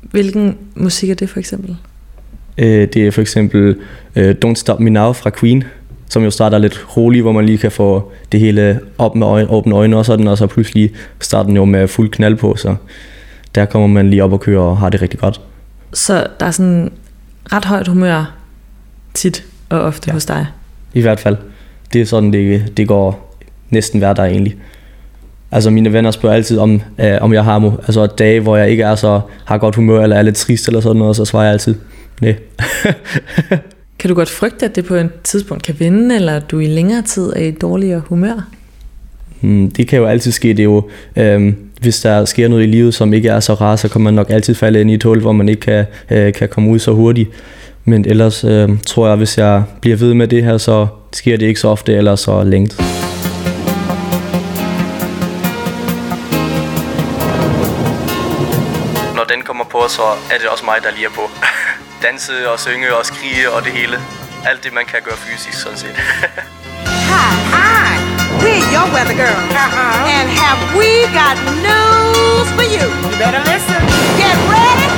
[0.00, 1.76] Hvilken musik er det for eksempel?
[2.58, 3.76] Øh, det er for eksempel
[4.16, 5.64] øh, Don't Stop Me Now fra Queen,
[6.08, 9.50] som jo starter lidt roligt, hvor man lige kan få det hele op med øjne,
[9.50, 12.74] åbne øjne og sådan, og så pludselig starter den jo med fuld knald på, så
[13.54, 15.40] der kommer man lige op og køre og har det rigtig godt.
[15.94, 16.92] Så der er sådan
[17.52, 18.34] ret højt humør
[19.14, 20.12] tit og ofte ja.
[20.12, 20.46] hos dig.
[20.94, 21.36] I hvert fald.
[21.92, 23.36] Det er sådan, det, det går
[23.70, 24.56] næsten hver dag egentlig.
[25.52, 28.82] Altså mine venner spørger altid om, øh, om jeg har altså dage, hvor jeg ikke
[28.82, 31.52] er så har godt humør, eller er lidt trist eller sådan noget, så svarer jeg
[31.52, 31.74] altid,
[32.20, 32.36] nej.
[33.98, 36.66] Kan du godt frygte, at det på et tidspunkt kan vinde, eller at du i
[36.66, 38.48] længere tid er i dårligere humør?
[39.40, 42.66] Mm, det kan jo altid ske, det er jo, øhm, hvis der sker noget i
[42.66, 45.02] livet, som ikke er så rart, så kommer man nok altid falde ind i et
[45.02, 47.30] hul, hvor man ikke kan, øh, kan komme ud så hurtigt.
[47.84, 51.46] Men ellers øh, tror jeg, hvis jeg bliver ved med det her, så sker det
[51.46, 52.68] ikke så ofte eller så længe.
[59.16, 61.30] Når den kommer på, så er det også mig, der lige er på.
[62.06, 63.96] Danse og synge og skrige og det hele.
[64.50, 65.96] Alt det, man kan gøre fysisk, sådan set.
[68.74, 68.82] Hi, hi.
[68.82, 69.30] We're your weather girl.
[69.30, 70.06] Uh-huh.
[70.10, 72.82] And have we got news for you?
[72.82, 73.78] You better listen.
[74.18, 74.88] Get ready,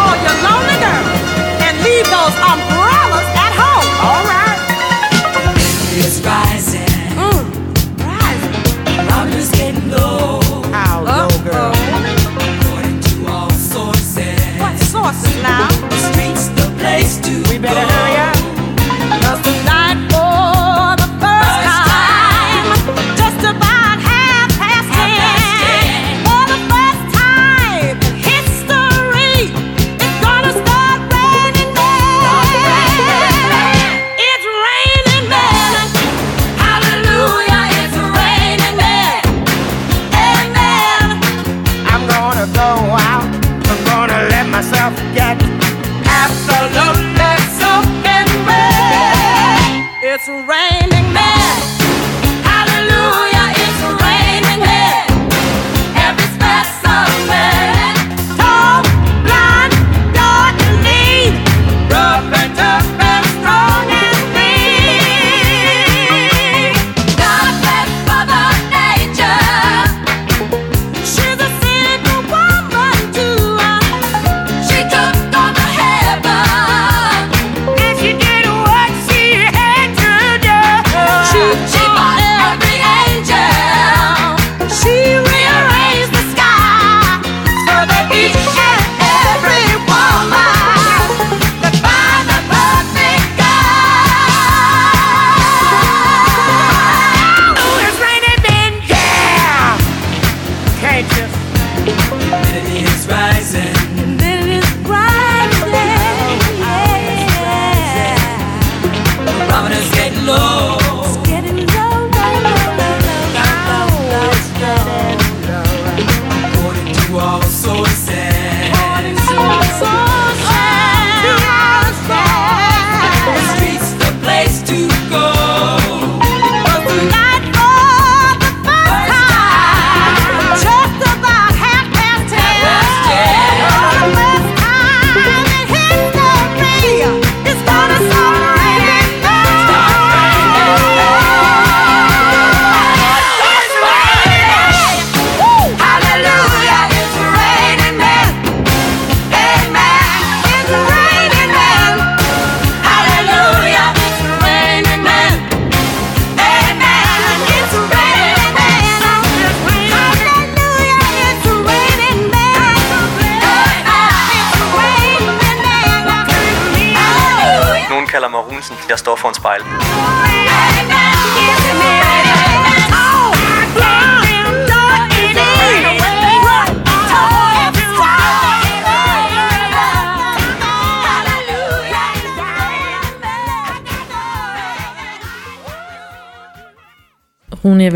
[0.00, 1.20] all your lonely girls,
[1.60, 3.88] and leave those umbrellas at home.
[4.00, 4.60] All right.
[6.00, 6.75] It's rising.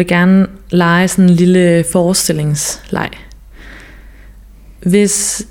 [0.01, 3.11] Vil gerne lege sådan en lille forestillingsleg.
[4.83, 5.47] Hvis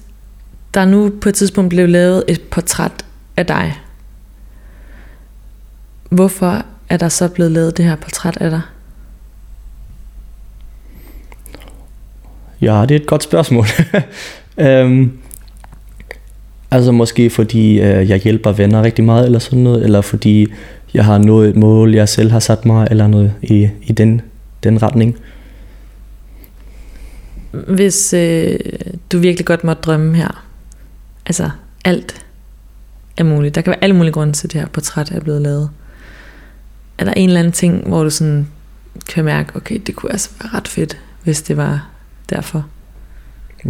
[0.73, 3.05] der nu på et tidspunkt blev lavet et portræt
[3.37, 3.79] af dig,
[6.09, 8.61] hvorfor er der så blevet lavet det her portræt af dig?
[12.61, 13.65] Ja, det er et godt spørgsmål.
[14.57, 15.17] øhm,
[16.71, 20.47] altså måske fordi øh, jeg hjælper venner rigtig meget eller sådan noget, eller fordi
[20.93, 24.21] jeg har nået et mål, jeg selv har sat mig, eller noget i, i den,
[24.63, 25.17] den retning.
[27.51, 28.59] Hvis øh,
[29.11, 30.45] du virkelig godt måtte drømme her,
[31.25, 31.49] altså
[31.85, 32.25] alt
[33.17, 33.55] er muligt.
[33.55, 35.69] Der kan være alle mulige grunde til, at det her portræt er blevet lavet.
[36.97, 38.47] Er der en eller anden ting, hvor du sådan
[39.09, 41.89] kan mærke, okay, det kunne altså være ret fedt, hvis det var
[42.29, 42.65] derfor?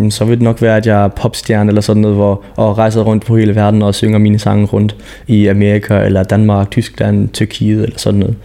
[0.10, 3.02] Så vil det nok være, at jeg er popstjerne eller sådan noget, hvor, og rejser
[3.02, 4.96] rundt på hele verden og synger mine sange rundt
[5.28, 8.36] i Amerika, eller Danmark, Tyskland, Tyrkiet eller sådan noget.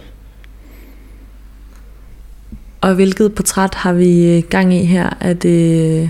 [2.85, 5.09] Og hvilket portræt har vi gang i her?
[5.21, 6.09] Er det øh,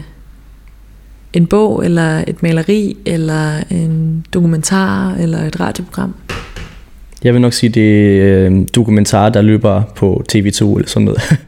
[1.34, 6.16] en bog, eller et maleri, eller en dokumentar, eller et radioprogram?
[7.24, 11.22] Jeg vil nok sige, det er øh, dokumentar, der løber på TV2 eller sådan noget.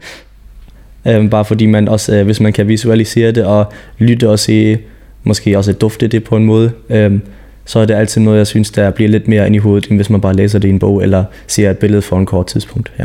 [1.06, 4.78] Øhm, bare fordi man også, øh, hvis man kan visualisere det og lytte og se,
[5.24, 7.20] måske også dufte det på en måde, øhm,
[7.64, 9.98] så er det altid noget, jeg synes, der bliver lidt mere ind i hovedet, end
[9.98, 12.46] hvis man bare læser det i en bog eller ser et billede for en kort
[12.46, 12.92] tidspunkt.
[12.98, 13.04] Ja.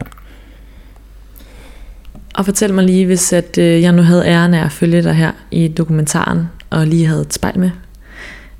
[2.33, 5.15] Og fortæl mig lige, hvis at, øh, jeg nu havde æren af at følge dig
[5.15, 7.69] her i dokumentaren, og lige havde et spejl med.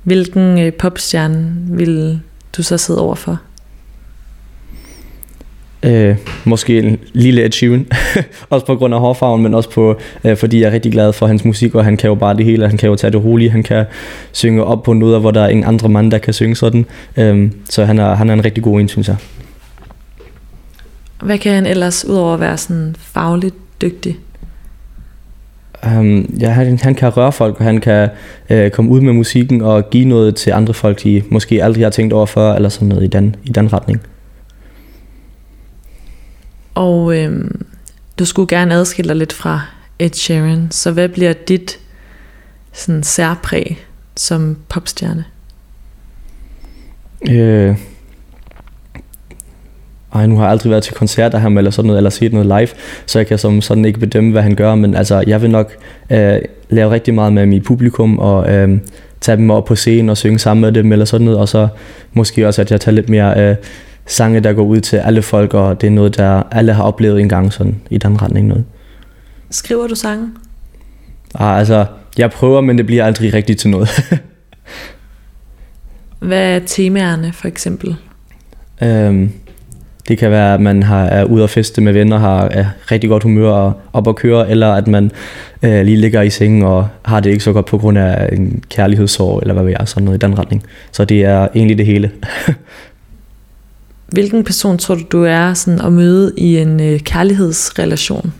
[0.02, 2.20] Hvilken øh, popstjerne ville
[2.56, 3.40] du så sidde overfor?
[5.82, 7.86] Øh, måske en lille Ed Sheeran,
[8.50, 11.26] også på grund af hårfarven, men også på, øh, fordi jeg er rigtig glad for
[11.26, 13.52] hans musik, og han kan jo bare det hele, han kan jo tage det roligt,
[13.52, 13.84] han kan
[14.32, 17.50] synge op på noder, hvor der er ingen andre mand, der kan synge sådan, øh,
[17.70, 19.16] så han er, han er en rigtig god en, synes jeg.
[21.22, 24.18] Hvad kan han ellers, udover at være sådan fagligt dygtig?
[25.86, 28.08] Um, ja, han, han kan røre folk, og han kan
[28.50, 31.90] øh, komme ud med musikken og give noget til andre folk, de måske aldrig har
[31.90, 34.00] tænkt over før, eller sådan noget i den, i den retning.
[36.74, 37.66] Og øhm,
[38.18, 39.60] du skulle gerne adskille dig lidt fra
[39.98, 41.78] Ed Sheeran, så hvad bliver dit
[42.72, 43.86] sådan særpræg
[44.16, 45.24] som popstjerne?
[47.30, 47.76] Øh,
[50.14, 52.32] ej, nu har jeg aldrig været til koncerter af ham eller sådan noget, eller set
[52.32, 52.68] noget live,
[53.06, 55.72] så jeg kan som sådan ikke bedømme, hvad han gør, men altså, jeg vil nok
[56.10, 56.38] øh,
[56.68, 58.78] lave rigtig meget med mit publikum, og øh,
[59.20, 61.68] tage dem op på scenen og synge sammen med dem, eller sådan noget, og så
[62.12, 63.56] måske også, at jeg tager lidt mere øh,
[64.06, 67.20] sange, der går ud til alle folk, og det er noget, der alle har oplevet
[67.20, 68.64] en gang, sådan i den retning noget.
[69.50, 70.28] Skriver du sange?
[71.34, 71.86] Ah, altså,
[72.18, 73.88] jeg prøver, men det bliver aldrig rigtigt til noget.
[76.18, 77.96] Hvad er temaerne for eksempel?
[78.82, 79.32] Øhm,
[80.08, 83.10] det kan være, at man har, er ude og feste med venner, har er rigtig
[83.10, 85.10] godt humør og op at køre, eller at man
[85.62, 88.62] øh, lige ligger i sengen og har det ikke så godt på grund af en
[88.70, 90.62] kærlighedssorg, eller hvad ved jeg, sådan noget i den retning.
[90.92, 92.10] Så det er egentlig det hele.
[94.12, 98.32] Hvilken person tror du, du er sådan at møde i en øh, kærlighedsrelation?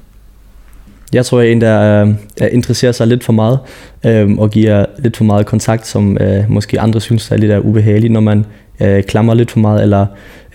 [1.12, 3.58] Jeg tror, jeg er en, der øh, er- interesserer sig lidt for meget,
[4.04, 7.58] øh, og giver lidt for meget kontakt, som øh, måske andre synes er lidt er
[7.58, 8.44] ubehageligt, når man
[8.80, 10.06] øh, klamrer lidt for meget, eller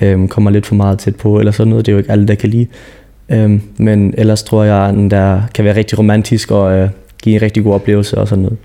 [0.01, 1.86] øh, kommer lidt for meget tæt på, eller sådan noget.
[1.86, 2.67] Det er jo ikke alle, der kan lide.
[3.30, 6.89] Øh, men ellers tror jeg, at den der kan være rigtig romantisk, og øh,
[7.24, 8.57] give en rigtig god oplevelse og sådan noget.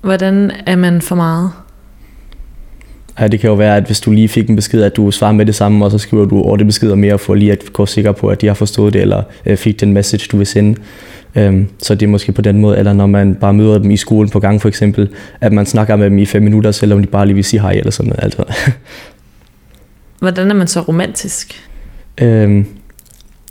[0.00, 1.50] Hvordan er man for meget?
[3.20, 5.32] Ja, det kan jo være, at hvis du lige fik en besked, at du svarer
[5.32, 7.86] med det samme, og så skriver du over det beskeder mere, for lige at gå
[7.86, 10.80] sikker på, at de har forstået det, eller øh, fik den message, du vil sende.
[11.34, 13.96] Øhm, så det er måske på den måde, eller når man bare møder dem i
[13.96, 15.08] skolen på gang for eksempel,
[15.40, 17.72] at man snakker med dem i fem minutter, selvom de bare lige vil sige hej
[17.72, 18.24] eller sådan noget.
[18.24, 18.44] Altså.
[20.20, 21.70] Hvordan er man så romantisk?
[22.20, 22.66] øhm,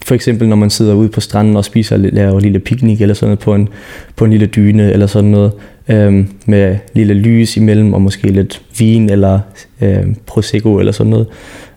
[0.06, 3.16] for eksempel når man sidder ude på stranden og spiser, laver en lille picnic eller
[3.16, 3.70] sådan noget på en,
[4.16, 5.52] på en lille dyne eller sådan noget,
[5.90, 9.40] øhm, med lille lys imellem og måske lidt vin eller
[9.82, 11.28] øhm, prosecco eller sådan noget.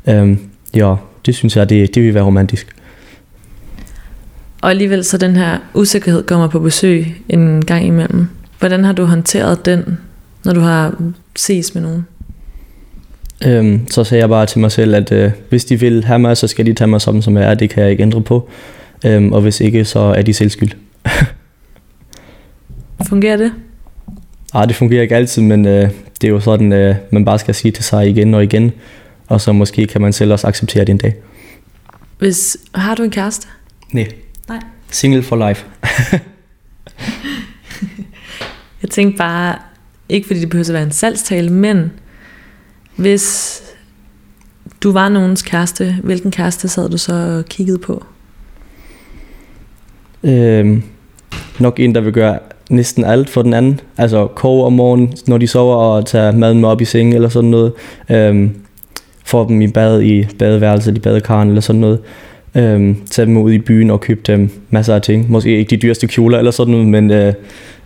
[0.08, 0.38] Øhm,
[0.74, 0.94] ja,
[1.26, 2.76] det synes jeg, det, det vil være romantisk.
[4.62, 8.26] Og alligevel så den her usikkerhed kommer på besøg en gang imellem.
[8.58, 9.98] Hvordan har du håndteret den,
[10.44, 10.94] når du har
[11.36, 12.06] ses med nogen?
[13.46, 16.36] Øhm, så sagde jeg bare til mig selv, at øh, hvis de vil have mig,
[16.36, 17.54] så skal de tage mig som, som jeg er.
[17.54, 18.48] Det kan jeg ikke ændre på.
[19.06, 20.70] Øhm, og hvis ikke, så er de selv skyld.
[23.08, 23.52] Fungerer det?
[24.54, 25.90] Ah, det fungerer ikke altid, men øh,
[26.20, 28.72] det er jo sådan, øh, man bare skal sige til sig igen og igen.
[29.26, 31.14] Og så måske kan man selv også acceptere det en dag.
[32.18, 33.48] Hvis, har du en kæreste?
[33.92, 34.08] Nej.
[34.48, 34.60] Nej.
[34.90, 35.66] Single for life.
[38.82, 39.58] Jeg tænkte bare,
[40.08, 41.92] ikke fordi det behøver at være en salgstale, men
[42.96, 43.58] hvis
[44.82, 48.04] du var nogens kæreste, hvilken kæreste sad du så og kiggede på?
[50.22, 50.82] Øhm,
[51.58, 52.38] nok en, der vil gøre
[52.72, 53.80] næsten alt for den anden.
[53.98, 57.28] Altså koge om morgenen, når de sover, og tage maden med op i sengen eller
[57.28, 57.72] sådan noget.
[58.10, 58.56] Øhm,
[59.24, 62.00] få dem i bad i badeværelset, i badekaren eller sådan noget.
[62.54, 65.30] Øhm, tage dem ud i byen og købe dem masser af ting.
[65.30, 67.34] Måske ikke de dyreste kjoler eller sådan noget, men øh,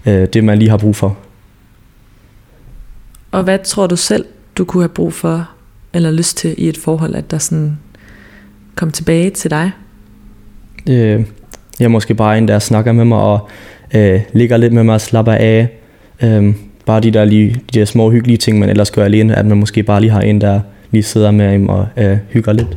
[0.07, 1.17] øh, det man lige har brug for.
[3.31, 4.25] Og hvad tror du selv,
[4.59, 5.51] du kunne have brug for,
[5.93, 7.79] eller lyst til i et forhold, at der sådan
[8.75, 9.71] kom tilbage til dig?
[10.89, 11.25] Øh,
[11.79, 13.49] jeg er måske bare en, der snakker med mig og
[13.95, 15.69] øh, ligger lidt med mig og slapper af.
[16.23, 16.55] Øh,
[16.87, 19.59] bare de der, lige, de der små hyggelige ting, man ellers gør alene, at man
[19.59, 20.61] måske bare lige har en, der
[20.91, 22.77] lige sidder med ham og øh, hygger lidt.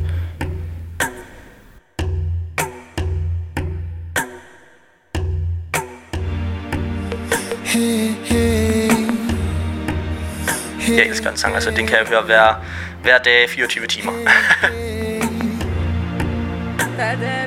[10.97, 12.63] Jeg elsker en sang, altså den kan jeg høre hver,
[13.03, 14.11] hver dag 24 timer.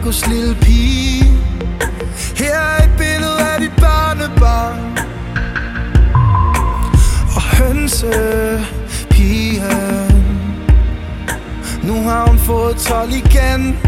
[0.00, 1.24] hedder Nikos lille pige.
[2.36, 4.98] Her er et billede af dit barnebarn.
[7.36, 8.64] Og hønsepigen.
[11.82, 13.78] Nu har hun fået 12 igen.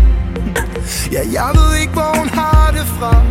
[1.13, 3.23] Ja, jeg ved ikke, hvor hun har det fra.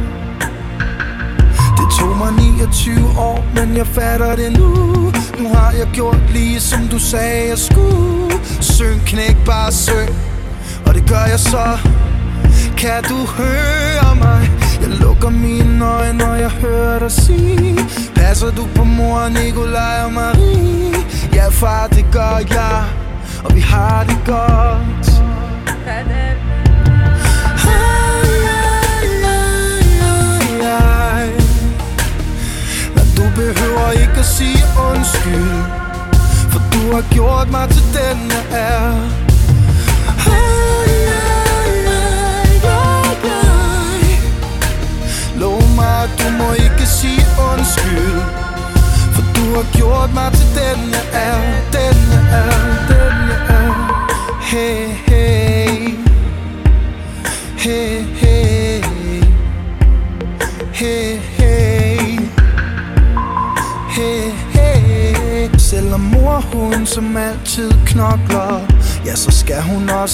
[1.78, 4.76] Det tog mig 29 år, men jeg fatter det nu
[5.40, 10.10] Nu har jeg gjort lige som du sagde jeg skulle Syng, knæk, bare syng
[10.86, 11.78] Og det gør jeg så
[12.82, 14.52] kan du høre mig?
[14.82, 17.78] Jeg lukker mine øjne, når jeg hører dig sige
[18.16, 20.96] Passer du på mor, Nikolaj og Marie?
[21.34, 22.84] Ja, far, det gør jeg
[23.44, 25.08] Og vi har det godt
[32.96, 35.64] Men du behøver ikke at sige undskyld
[36.52, 39.21] For du har gjort mig til den jeg er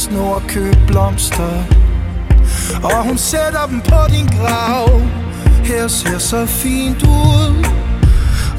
[0.10, 1.64] hun nå at købe blomster.
[2.84, 5.02] Og hun sætter dem på din grav.
[5.64, 7.66] Her ser så fint ud.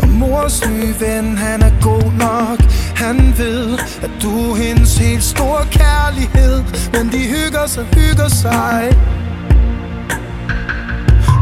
[0.02, 2.58] Og mors nye ven, han er god nok.
[2.96, 6.64] Han ved, at du er hendes helt store kærlighed.
[6.92, 8.98] Men de hygger sig, hygger sig.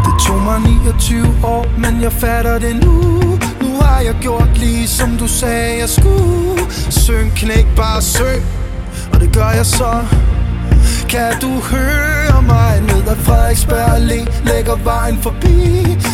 [0.05, 3.23] Det tog mig 29 år, men jeg fatter det nu.
[3.61, 6.63] Nu har jeg gjort lige som du sagde jeg skulle.
[6.91, 8.56] Syng, knæk, bare syng.
[9.17, 9.93] Og det gør jeg så.
[11.09, 12.81] Kan du høre mig?
[12.81, 15.57] Ned ad Frederiksberg Allé Lægger vejen forbi.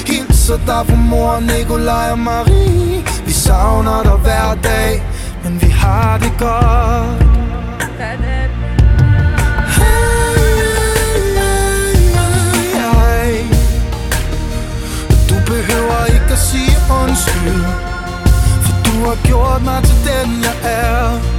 [0.07, 3.05] Hilser dig fra mor, Nikolaj og Marie.
[3.26, 5.03] Vi savner dig hver dag
[5.44, 7.32] Men vi har det godt.
[15.46, 17.64] Behøver ikke at sige undskyld
[18.64, 21.31] For du har gjort mig til den jeg er.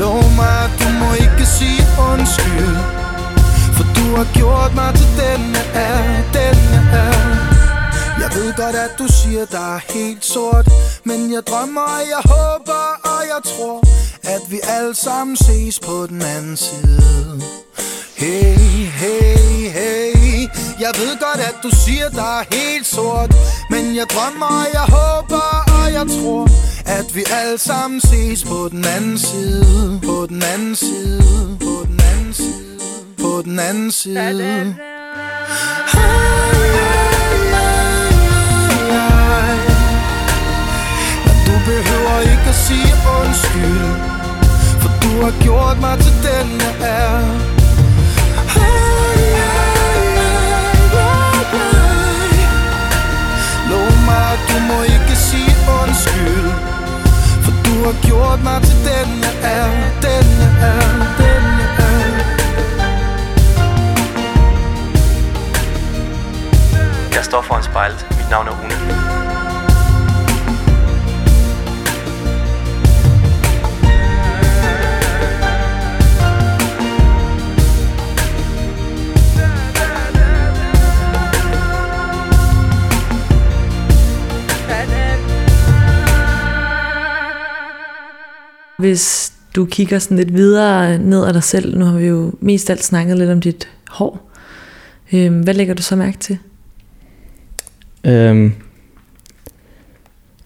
[0.00, 2.76] Lov mig, at du må ikke sige undskyld.
[3.76, 6.02] For du har gjort mig til den jeg er,
[6.36, 7.18] den jeg er.
[8.22, 10.68] Jeg ved godt, at du siger, der er helt sort.
[11.04, 13.82] Men jeg drømmer, og jeg håber, og jeg tror
[14.22, 17.42] At vi alle sammen ses på den anden side.
[18.16, 18.56] Hey,
[19.02, 20.48] hey, hey.
[20.84, 23.34] Jeg ved godt, at du siger, der er helt sort.
[23.70, 26.48] Men jeg drømmer, og jeg håber, og jeg tror
[26.98, 32.00] at vi alle sammen ses på den anden side På den anden side På den
[32.12, 32.78] anden side
[33.18, 34.76] På den anden side.
[41.46, 43.90] Du behøver ikke at sige undskyld
[44.80, 47.20] For du har gjort mig til den jeg er.
[53.70, 56.69] Lov mig, at du må ikke sige undskyld
[57.84, 59.70] har gjort mig til den jeg er
[60.04, 60.80] Den jeg er,
[61.20, 62.00] den jeg er
[67.14, 68.06] Jeg står foran spejlet.
[68.18, 69.29] Mit navn er Rune.
[88.80, 92.70] Hvis du kigger sådan lidt videre ned ad dig selv, nu har vi jo mest
[92.70, 94.30] alt snakket lidt om dit hår.
[95.12, 96.38] Øhm, hvad lægger du så mærke til?
[98.04, 98.52] Øhm,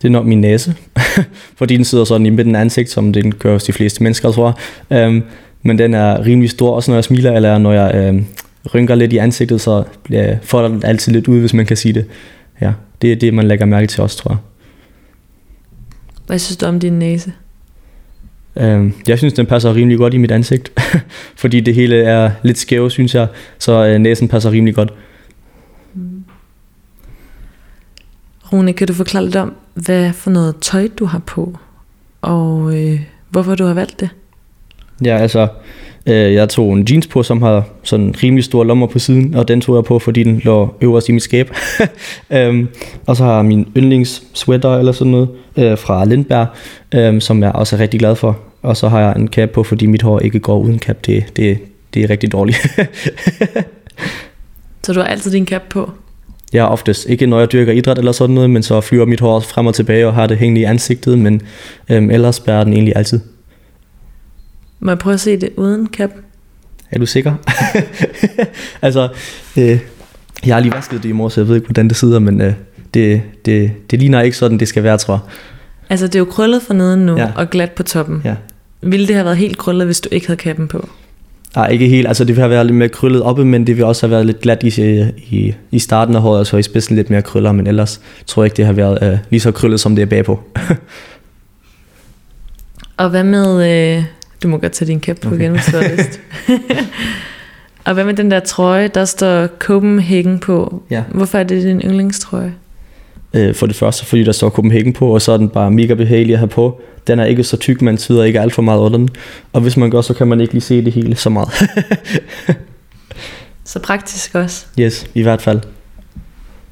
[0.02, 0.74] det er nok min næse,
[1.58, 4.32] fordi den sidder sådan i midten af ansigt, som den gør hos de fleste mennesker,
[4.32, 4.58] tror
[4.90, 4.98] jeg.
[4.98, 5.22] Øhm,
[5.62, 8.26] men den er rimelig stor, også når jeg smiler, eller når jeg øhm,
[8.74, 11.92] rynker lidt i ansigtet, så bliver, får den altid lidt ud, hvis man kan sige
[11.92, 12.06] det.
[12.60, 12.72] Ja,
[13.02, 14.38] det er det, man lægger mærke til også, tror jeg.
[16.26, 17.32] Hvad synes du om din næse?
[18.56, 20.72] Øhm, jeg synes, den passer rimelig godt i mit ansigt,
[21.42, 23.28] fordi det hele er lidt skævt, synes jeg,
[23.58, 24.92] så øh, næsen passer rimelig godt.
[28.52, 31.58] Rune, kan du forklare lidt om, hvad for noget tøj du har på,
[32.22, 34.08] og øh, hvorfor du har valgt det?
[35.04, 35.48] Ja, altså,
[36.06, 39.48] øh, jeg tog en jeans på, som har sådan rimelig store lommer på siden, og
[39.48, 41.50] den tog jeg på, fordi den lå øverst i mit skab.
[42.30, 42.68] øhm,
[43.06, 46.46] og så har jeg min yndlings sweater eller sådan noget øh, fra Lindberg,
[46.94, 48.38] øh, som jeg også er rigtig glad for.
[48.62, 51.06] Og så har jeg en cap på, fordi mit hår ikke går uden cap.
[51.06, 51.58] Det, det,
[51.94, 52.58] det er rigtig dårligt.
[54.84, 55.90] Så du har altid din cap på?
[56.54, 59.40] Er oftest ikke, når jeg dyrker idræt eller sådan noget, men så flyver mit hår
[59.40, 61.42] frem og tilbage og har det hængende i ansigtet, men
[61.88, 63.20] øhm, ellers bærer den egentlig altid.
[64.84, 66.10] Må jeg prøve at se det uden cap?
[66.90, 67.34] Er du sikker?
[68.82, 69.08] altså,
[69.58, 69.78] øh,
[70.46, 72.40] jeg har lige vasket det i morges, så jeg ved ikke, hvordan det sidder, men
[72.40, 72.52] øh,
[72.94, 75.20] det, det, det ligner ikke sådan, det skal være, tror jeg.
[75.90, 77.28] Altså, det er jo krøllet for neden nu, Ja.
[77.36, 78.22] og glat på toppen.
[78.24, 78.34] Ja.
[78.80, 80.88] Ville det have været helt krøllet, hvis du ikke havde kappen på?
[81.56, 82.08] Nej, ikke helt.
[82.08, 84.26] Altså, det vil have været lidt mere krøllet oppe, men det vil også have været
[84.26, 87.52] lidt glat i, i, i starten af håret, og så i spidsen lidt mere krøller,
[87.52, 90.06] men ellers tror jeg ikke, det har været øh, lige så krøllet, som det er
[90.06, 90.40] bagpå.
[92.96, 93.70] Og hvad med...
[93.98, 94.04] Øh,
[94.44, 95.38] du må godt tage din cap på okay.
[95.38, 96.20] igen, hvis du har lyst.
[97.86, 100.82] og hvad med den der trøje, der står Copenhagen på?
[100.90, 101.02] Ja.
[101.10, 102.54] Hvorfor er det din yndlingstrøje?
[103.34, 105.94] Øh, for det første, fordi der står Copenhagen på, og så er den bare mega
[105.94, 106.80] behagelig at have på.
[107.06, 109.08] Den er ikke så tyk, man sidder ikke alt for meget under den.
[109.52, 111.48] Og hvis man gør, så kan man ikke lige se det hele så meget.
[113.66, 114.66] Så praktisk også.
[114.80, 115.60] yes, i hvert fald.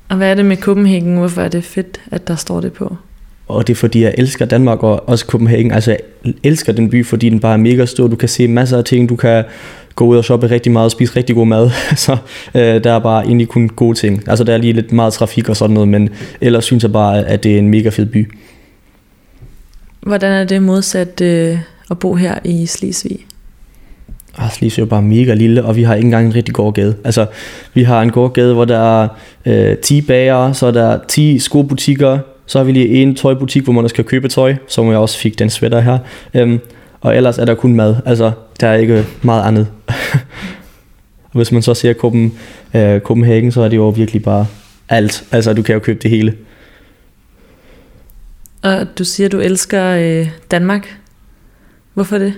[0.09, 1.17] Og hvad er det med Copenhagen?
[1.17, 2.97] Hvorfor er det fedt, at der står det på?
[3.49, 5.73] Og det er fordi, jeg elsker Danmark og også Copenhagen.
[5.73, 8.07] Altså, jeg elsker den by, fordi den bare er mega stor.
[8.07, 9.09] Du kan se masser af ting.
[9.09, 9.45] Du kan
[9.95, 11.71] gå ud og shoppe rigtig meget og spise rigtig god mad.
[11.97, 12.17] Så
[12.55, 14.29] øh, der er bare egentlig kun gode ting.
[14.29, 16.09] Altså, der er lige lidt meget trafik og sådan noget, men
[16.41, 18.33] ellers synes jeg bare, at det er en mega fed by.
[20.07, 21.59] Hvordan er det modsat øh,
[21.91, 23.19] at bo her i Slesvig?
[24.39, 26.97] Ah, Slesvig er bare mega lille, og vi har ikke engang en rigtig gårdgade.
[27.05, 27.27] Altså,
[27.75, 29.09] vi har en gårdgade, hvor der er
[29.47, 33.73] øh, 10 bager, så er der 10 skobutikker, så har vi lige en tøjbutik, hvor
[33.73, 35.99] man også kan købe tøj, som jeg også fik den sweater her.
[36.35, 36.61] Øhm,
[37.01, 37.97] og ellers er der kun mad.
[38.07, 39.69] Altså, der er ikke meget andet.
[41.25, 42.39] og hvis man så ser Copen,
[42.75, 44.47] øh, Copenhagen, så er det jo virkelig bare
[44.89, 45.25] alt.
[45.31, 46.35] Altså, du kan jo købe det hele.
[48.63, 50.99] Og du siger, du elsker øh, Danmark.
[51.95, 52.35] Hvorfor det?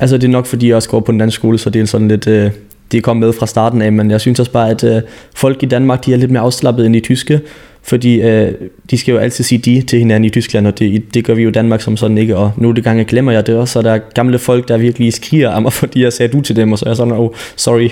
[0.00, 1.86] Altså det er nok fordi jeg også går på en dansk skole, så det er
[1.86, 2.50] sådan lidt, øh,
[2.94, 5.02] de kom med fra starten af, men jeg synes også bare, at øh,
[5.34, 7.40] folk i Danmark, de er lidt mere afslappet end de tyske,
[7.82, 8.52] fordi øh,
[8.90, 11.42] de skal jo altid sige de til hinanden i Tyskland, og det, det gør vi
[11.42, 13.82] jo i Danmark som sådan ikke, og nu det gange glemmer jeg det også, så
[13.82, 16.72] der er gamle folk, der virkelig skriger af mig, fordi jeg sagde du til dem,
[16.72, 17.88] og så er jeg sådan, oh, sorry.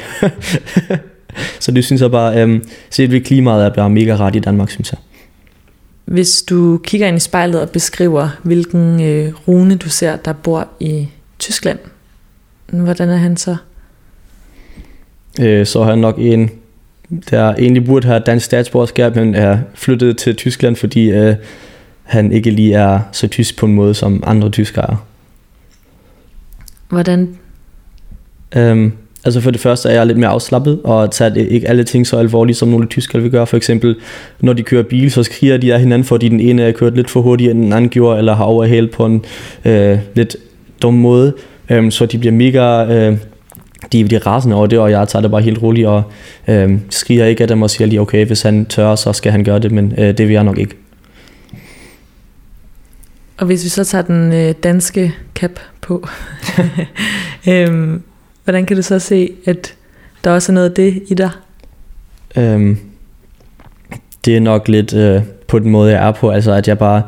[1.65, 4.71] så det synes jeg bare, øh, set ved klimaet er bare mega rart i Danmark,
[4.71, 4.99] synes jeg.
[6.05, 10.69] Hvis du kigger ind i spejlet og beskriver, hvilken øh, rune du ser, der bor
[10.81, 11.79] i Tyskland,
[12.67, 13.57] hvordan er han så?
[15.41, 16.51] Øh, så er han nok en,
[17.31, 21.35] der egentlig burde have dansk statsborgerskab, men er flyttet til Tyskland, fordi øh,
[22.03, 25.07] han ikke lige er så tysk på en måde, som andre tyskere er.
[26.89, 27.37] Hvordan?
[28.57, 28.93] Øhm,
[29.25, 32.17] altså for det første er jeg lidt mere afslappet, og tager ikke alle ting så
[32.17, 33.47] alvorligt, som nogle tyskere vil gøre.
[33.47, 33.97] For eksempel,
[34.41, 37.11] når de kører bil, så skriger de af hinanden, fordi den ene er kørt lidt
[37.11, 39.25] for hurtigt, end den anden gjorde, eller har overhældt på en
[39.65, 40.37] øh, lidt
[40.83, 41.33] dum måde.
[41.71, 42.85] Øhm, så de bliver mega...
[42.85, 43.17] Øh,
[43.93, 46.03] de, de er rasende over det, og jeg tager det bare helt roligt, og
[46.49, 49.45] øh, skriger ikke af dem og siger lige, okay, hvis han tør, så skal han
[49.45, 50.75] gøre det, men øh, det vil jeg nok ikke.
[53.37, 56.09] Og hvis vi så tager den øh, danske cap på,
[57.49, 58.03] øhm,
[58.45, 59.75] hvordan kan du så se, at
[60.25, 61.31] der også er noget af det i dig?
[62.37, 62.79] Øhm,
[64.25, 67.03] det er nok lidt øh, på den måde, jeg er på, altså at jeg bare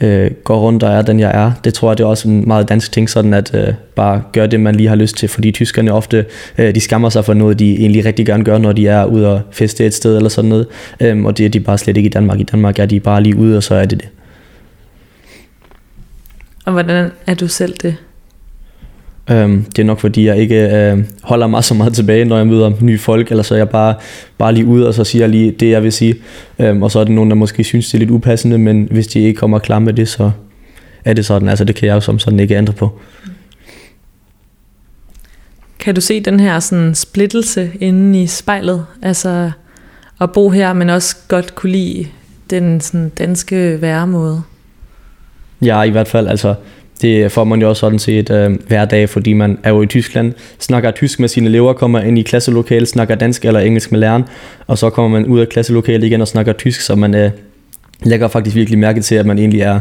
[0.00, 1.52] øh, går rundt og er den, jeg er.
[1.64, 4.46] Det tror jeg, det er også en meget dansk ting, sådan at øh, bare gøre
[4.46, 6.24] det, man lige har lyst til, fordi tyskerne ofte,
[6.58, 9.32] øh, de skammer sig for noget, de egentlig rigtig gerne gør, når de er ude
[9.32, 10.66] og feste et sted eller sådan noget,
[11.00, 12.40] øhm, og det er de bare slet ikke i Danmark.
[12.40, 14.08] I Danmark er de bare lige ude, og så er det det.
[16.64, 17.96] Og hvordan er du selv det?
[19.30, 22.46] Øhm, det er nok fordi, jeg ikke øh, holder mig så meget tilbage, når jeg
[22.46, 23.94] møder nye folk, eller så er jeg bare,
[24.38, 26.14] bare lige ude, og så siger jeg lige det, jeg vil sige.
[26.58, 29.06] Øhm, og så er det nogen, der måske synes, det er lidt upassende, men hvis
[29.06, 30.30] de ikke kommer klar med det, så
[31.04, 31.48] er det sådan.
[31.48, 32.98] Altså det kan jeg jo som sådan ikke ændre på.
[35.78, 38.86] Kan du se den her sådan splittelse inde i spejlet?
[39.02, 39.50] Altså
[40.20, 42.06] at bo her, men også godt kunne lide
[42.50, 44.42] den sådan danske væremåde.
[45.62, 46.54] Ja, i hvert fald, altså
[47.02, 49.86] det får man jo også sådan set øh, hver dag, fordi man er jo i
[49.86, 54.00] Tyskland, snakker tysk med sine elever, kommer ind i klasselokalet, snakker dansk eller engelsk med
[54.00, 54.24] læreren,
[54.66, 57.30] og så kommer man ud af klasselokalet igen og snakker tysk, så man øh,
[58.02, 59.80] lægger faktisk virkelig mærke til, at man egentlig er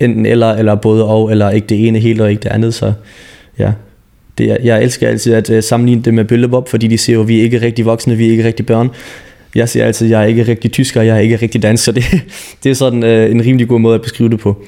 [0.00, 2.92] enten eller, eller både og, eller ikke det ene helt og ikke det andet, så
[3.58, 3.72] ja.
[4.38, 7.38] Det, jeg elsker altid at øh, sammenligne det med Bøllebop, fordi de siger jo, vi
[7.38, 8.90] er ikke rigtig voksne, vi er ikke rigtig børn.
[9.54, 12.04] Jeg siger altid, jeg er ikke rigtig tysker, jeg er ikke rigtig dansk, så det,
[12.64, 14.64] det er sådan øh, en rimelig god måde at beskrive det på.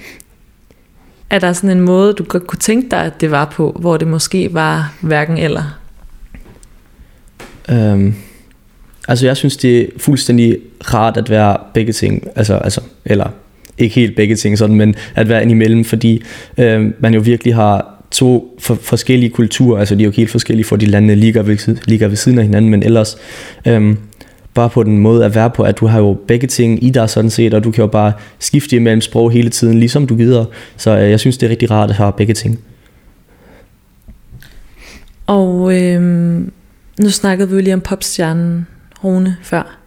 [1.35, 3.97] Er der sådan en måde, du godt kunne tænke dig, at det var på, hvor
[3.97, 5.78] det måske var hverken eller?
[7.70, 8.14] Øhm,
[9.09, 12.28] altså jeg synes, det er fuldstændig rart at være begge ting.
[12.37, 13.28] Altså, altså eller
[13.78, 16.22] ikke helt begge ting sådan, men at være indimellem, fordi
[16.59, 20.64] øhm, man jo virkelig har to for, forskellige kulturer, altså de er jo helt forskellige,
[20.64, 23.16] for de lande ligger ved, ligger ved siden af hinanden, men ellers
[23.66, 23.99] øhm,
[24.55, 27.11] bare på den måde at være på, at du har jo begge ting i dig
[27.11, 30.45] sådan set, og du kan jo bare skifte imellem sprog hele tiden, ligesom du gider.
[30.77, 32.59] Så øh, jeg synes, det er rigtig rart at have begge ting.
[35.27, 36.53] Og øhm,
[37.01, 38.67] nu snakkede vi jo lige om popstjernen
[39.05, 39.79] Rune før.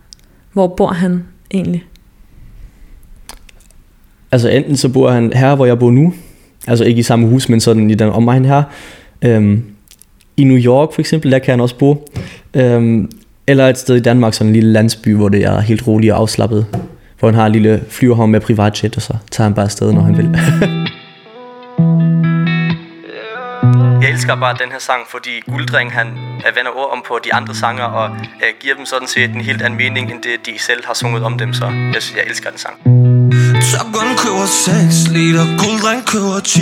[0.54, 1.86] Hvor bor han egentlig?
[4.32, 6.14] Altså enten så bor han her, hvor jeg bor nu,
[6.68, 8.64] altså ikke i samme hus, men sådan i den omegn her.
[9.22, 9.64] Øhm,
[10.38, 12.10] I New York for eksempel, der kan han også bo.
[12.54, 13.10] Øhm,
[13.48, 16.20] eller et sted i Danmark, sådan en lille landsby, hvor det er helt roligt og
[16.20, 16.66] afslappet.
[17.20, 20.02] Hvor han har en lille flyverhavn med privatjet, og så tager han bare afsted, når
[20.02, 20.30] han vil.
[24.02, 26.08] Jeg elsker bare den her sang, fordi Gulddreng han
[26.56, 29.62] vender ord om på de andre sanger og øh, giver dem sådan set en helt
[29.62, 32.50] anden mening, end det de selv har sunget om dem, så jeg, synes, jeg elsker
[32.50, 32.76] den sang.
[33.72, 36.60] Top Gun køber 6 liter, Gulddreng køber 10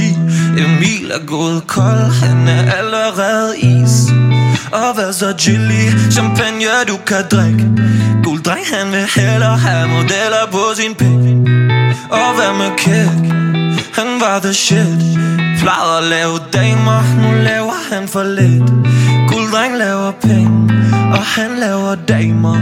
[0.64, 4.25] Emil er gået kold, han er allerede is
[4.72, 7.66] og hvad så chili, champagne du kan drikke.
[8.24, 11.26] Gulddreng han vil hellere have modeller på sin pik.
[12.10, 13.22] Og hvad med kæk,
[13.94, 15.02] han var the shit.
[15.60, 18.70] Plejede at lave damer, nu laver han for lidt.
[19.30, 20.74] Gulddreng laver penge,
[21.14, 22.56] og han laver damer.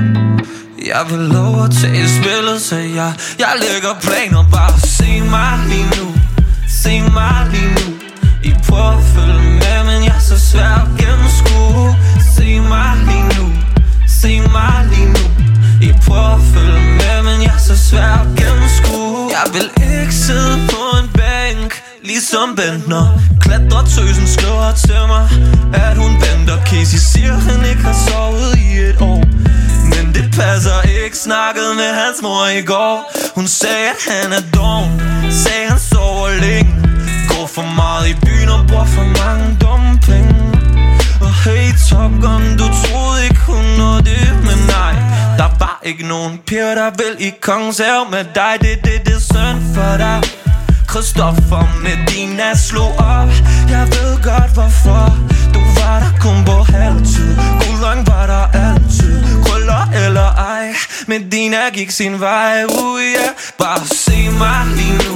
[0.88, 5.89] Jeg vil lov at tage spillet, så jeg Jeg lægger planer, bare se mig lige
[5.99, 6.08] nu.
[6.82, 7.93] Se mig lige nu.
[8.43, 11.95] I prøver at følge med, men jeg er så svær at gennemskue.
[12.36, 13.45] Se mig lige nu.
[14.22, 15.26] Se mig lige nu.
[15.88, 19.30] I prøver at følge med, men jeg er så svær at gennemskue.
[19.38, 19.68] Jeg vil
[19.99, 21.72] ikke sidde på en bænk
[22.03, 23.05] Ligesom Bentner.
[23.41, 25.26] Klatrer tøsen skriver til mig
[25.74, 26.57] At hun venter.
[26.66, 29.24] Casey siger, han ikke har sovet i et år.
[29.91, 31.18] Men det passer ikke.
[31.18, 33.11] Snakkede med hans mor i går.
[33.36, 34.91] Hun sagde at han er doven
[35.43, 36.74] Sagde han sover længe.
[37.34, 40.36] Går for meget i byen og bruger for mange dumme penge
[41.21, 44.93] Og hey Top Gun Du troede ikke hun nåede det Men nej.
[45.38, 48.53] Der var ikke nogen piger der vil i kongens have med dig.
[48.61, 50.21] Det det det er synd for dig.
[50.89, 53.29] Christoffer med din at slå op.
[53.69, 55.03] Jeg ved godt hvorfor
[55.53, 57.36] Du var der kun på halvtid.
[57.61, 59.43] Guldrøng var der altid.
[59.43, 60.73] Krøller eller ej.
[61.07, 62.63] Men din gik sin vej.
[62.63, 63.29] Uh, yeah.
[63.57, 65.15] Bare se mig lige nu.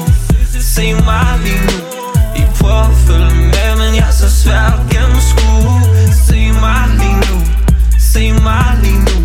[0.76, 2.07] Se mig lige nu
[2.68, 5.76] prøver at følge med Men jeg er så svær at gennemskue
[6.28, 7.38] Se mig lige nu
[8.00, 9.16] Se mig lige nu.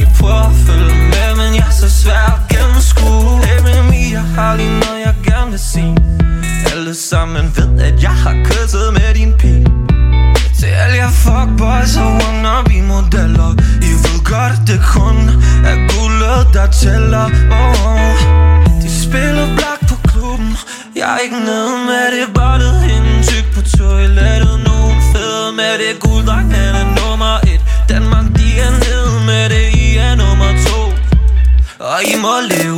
[0.00, 4.26] I prøver at følge med Men jeg er så svær at gennemskue Hey baby, jeg
[4.36, 5.96] har lige noget jeg gerne vil sige?
[6.72, 9.66] Alle sammen ved at jeg har kysset med din pige.
[10.58, 13.50] Til alle jer fuckboys og wannabe modeller
[13.88, 15.16] I ved godt at det kun
[15.70, 17.26] er guldet der tæller.
[17.60, 18.38] Oh, oh.
[18.82, 20.56] De spiller blok på klubben.
[20.96, 21.67] Jeg er ikke nede
[32.28, 32.77] Og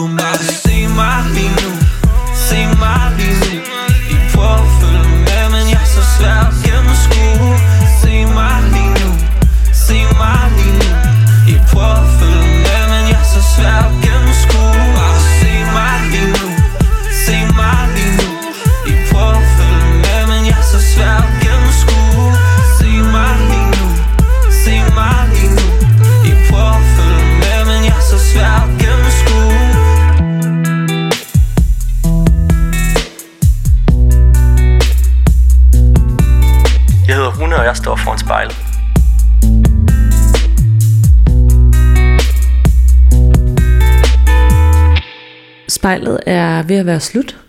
[46.70, 47.40] ved at være slut,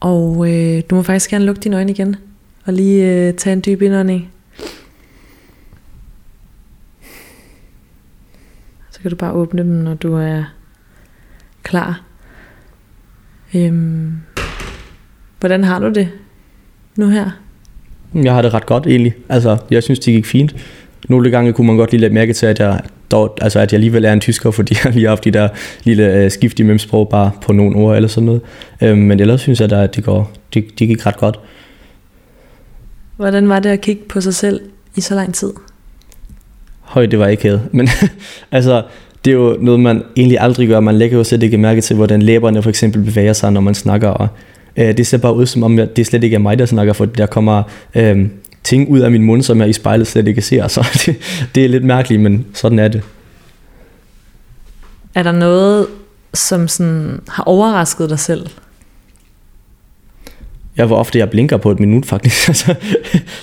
[0.00, 2.16] og øh, du må faktisk gerne lukke dine øjne igen,
[2.64, 4.30] og lige øh, tage en dyb indånding.
[8.90, 10.44] Så kan du bare åbne dem, når du er
[11.62, 12.02] klar.
[13.54, 14.12] Øhm,
[15.40, 16.08] hvordan har du det
[16.96, 17.30] nu her?
[18.14, 19.14] Jeg har det ret godt egentlig.
[19.28, 20.56] Altså, jeg synes, det gik fint.
[21.08, 22.80] Nogle gange kunne man godt lige lade mærke til, at jeg,
[23.10, 25.48] dog, altså, at jeg alligevel er en tysker, fordi jeg lige har haft de der
[25.84, 28.40] lille øh, skift i memsprog bare på nogle ord eller sådan noget.
[28.82, 31.40] Øhm, men ellers synes jeg da, at det, går, det, det gik ret godt.
[33.16, 34.60] Hvordan var det at kigge på sig selv
[34.96, 35.52] i så lang tid?
[36.80, 37.62] Høj, det var ikke hævet.
[37.72, 37.88] Men
[38.52, 38.82] altså,
[39.24, 40.80] det er jo noget, man egentlig aldrig gør.
[40.80, 43.74] Man lægger jo slet ikke mærke til, hvordan læberne for eksempel bevæger sig, når man
[43.74, 44.08] snakker.
[44.08, 44.28] Og,
[44.76, 46.92] Øh, det ser bare ud som om, at det slet ikke er mig, der snakker,
[46.92, 47.62] for der kommer
[47.94, 48.26] øh,
[48.66, 50.68] ting ud af min mund, som jeg i spejlet slet ikke ser.
[50.76, 51.16] Så det,
[51.54, 53.02] det er lidt mærkeligt, men sådan er det.
[55.14, 55.86] Er der noget,
[56.34, 58.46] som sådan har overrasket dig selv?
[60.76, 62.48] Jeg hvor ofte jeg blinker på et minut faktisk.
[62.48, 62.74] Altså,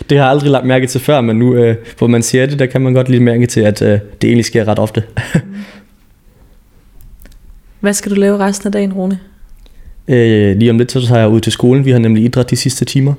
[0.09, 2.59] det har jeg aldrig lagt mærke til før, men nu øh, hvor man siger det,
[2.59, 5.03] der kan man godt lige mærke til, at øh, det egentlig sker ret ofte.
[7.80, 9.19] Hvad skal du lave resten af dagen, Rune?
[10.08, 11.86] Øh, lige om lidt, så tager jeg ud til skolen.
[11.86, 13.14] Vi har nemlig idræt de sidste timer.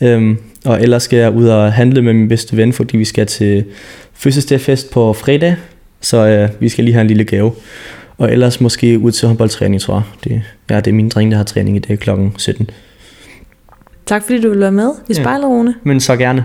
[0.00, 3.26] Øhm, og ellers skal jeg ud og handle med min bedste ven, fordi vi skal
[3.26, 3.64] til
[4.14, 5.56] fødselsdagsfest på fredag.
[6.00, 7.52] Så øh, vi skal lige have en lille gave.
[8.18, 10.02] Og ellers måske ud til håndboldtræning, tror jeg.
[10.24, 12.10] Det, ja, det er min dreng, der har træning i dag kl.
[12.36, 12.70] 17.
[14.06, 15.22] Tak fordi du vil være med i Ja.
[15.22, 15.74] spejlet, Rune.
[15.84, 16.44] Men så gerne.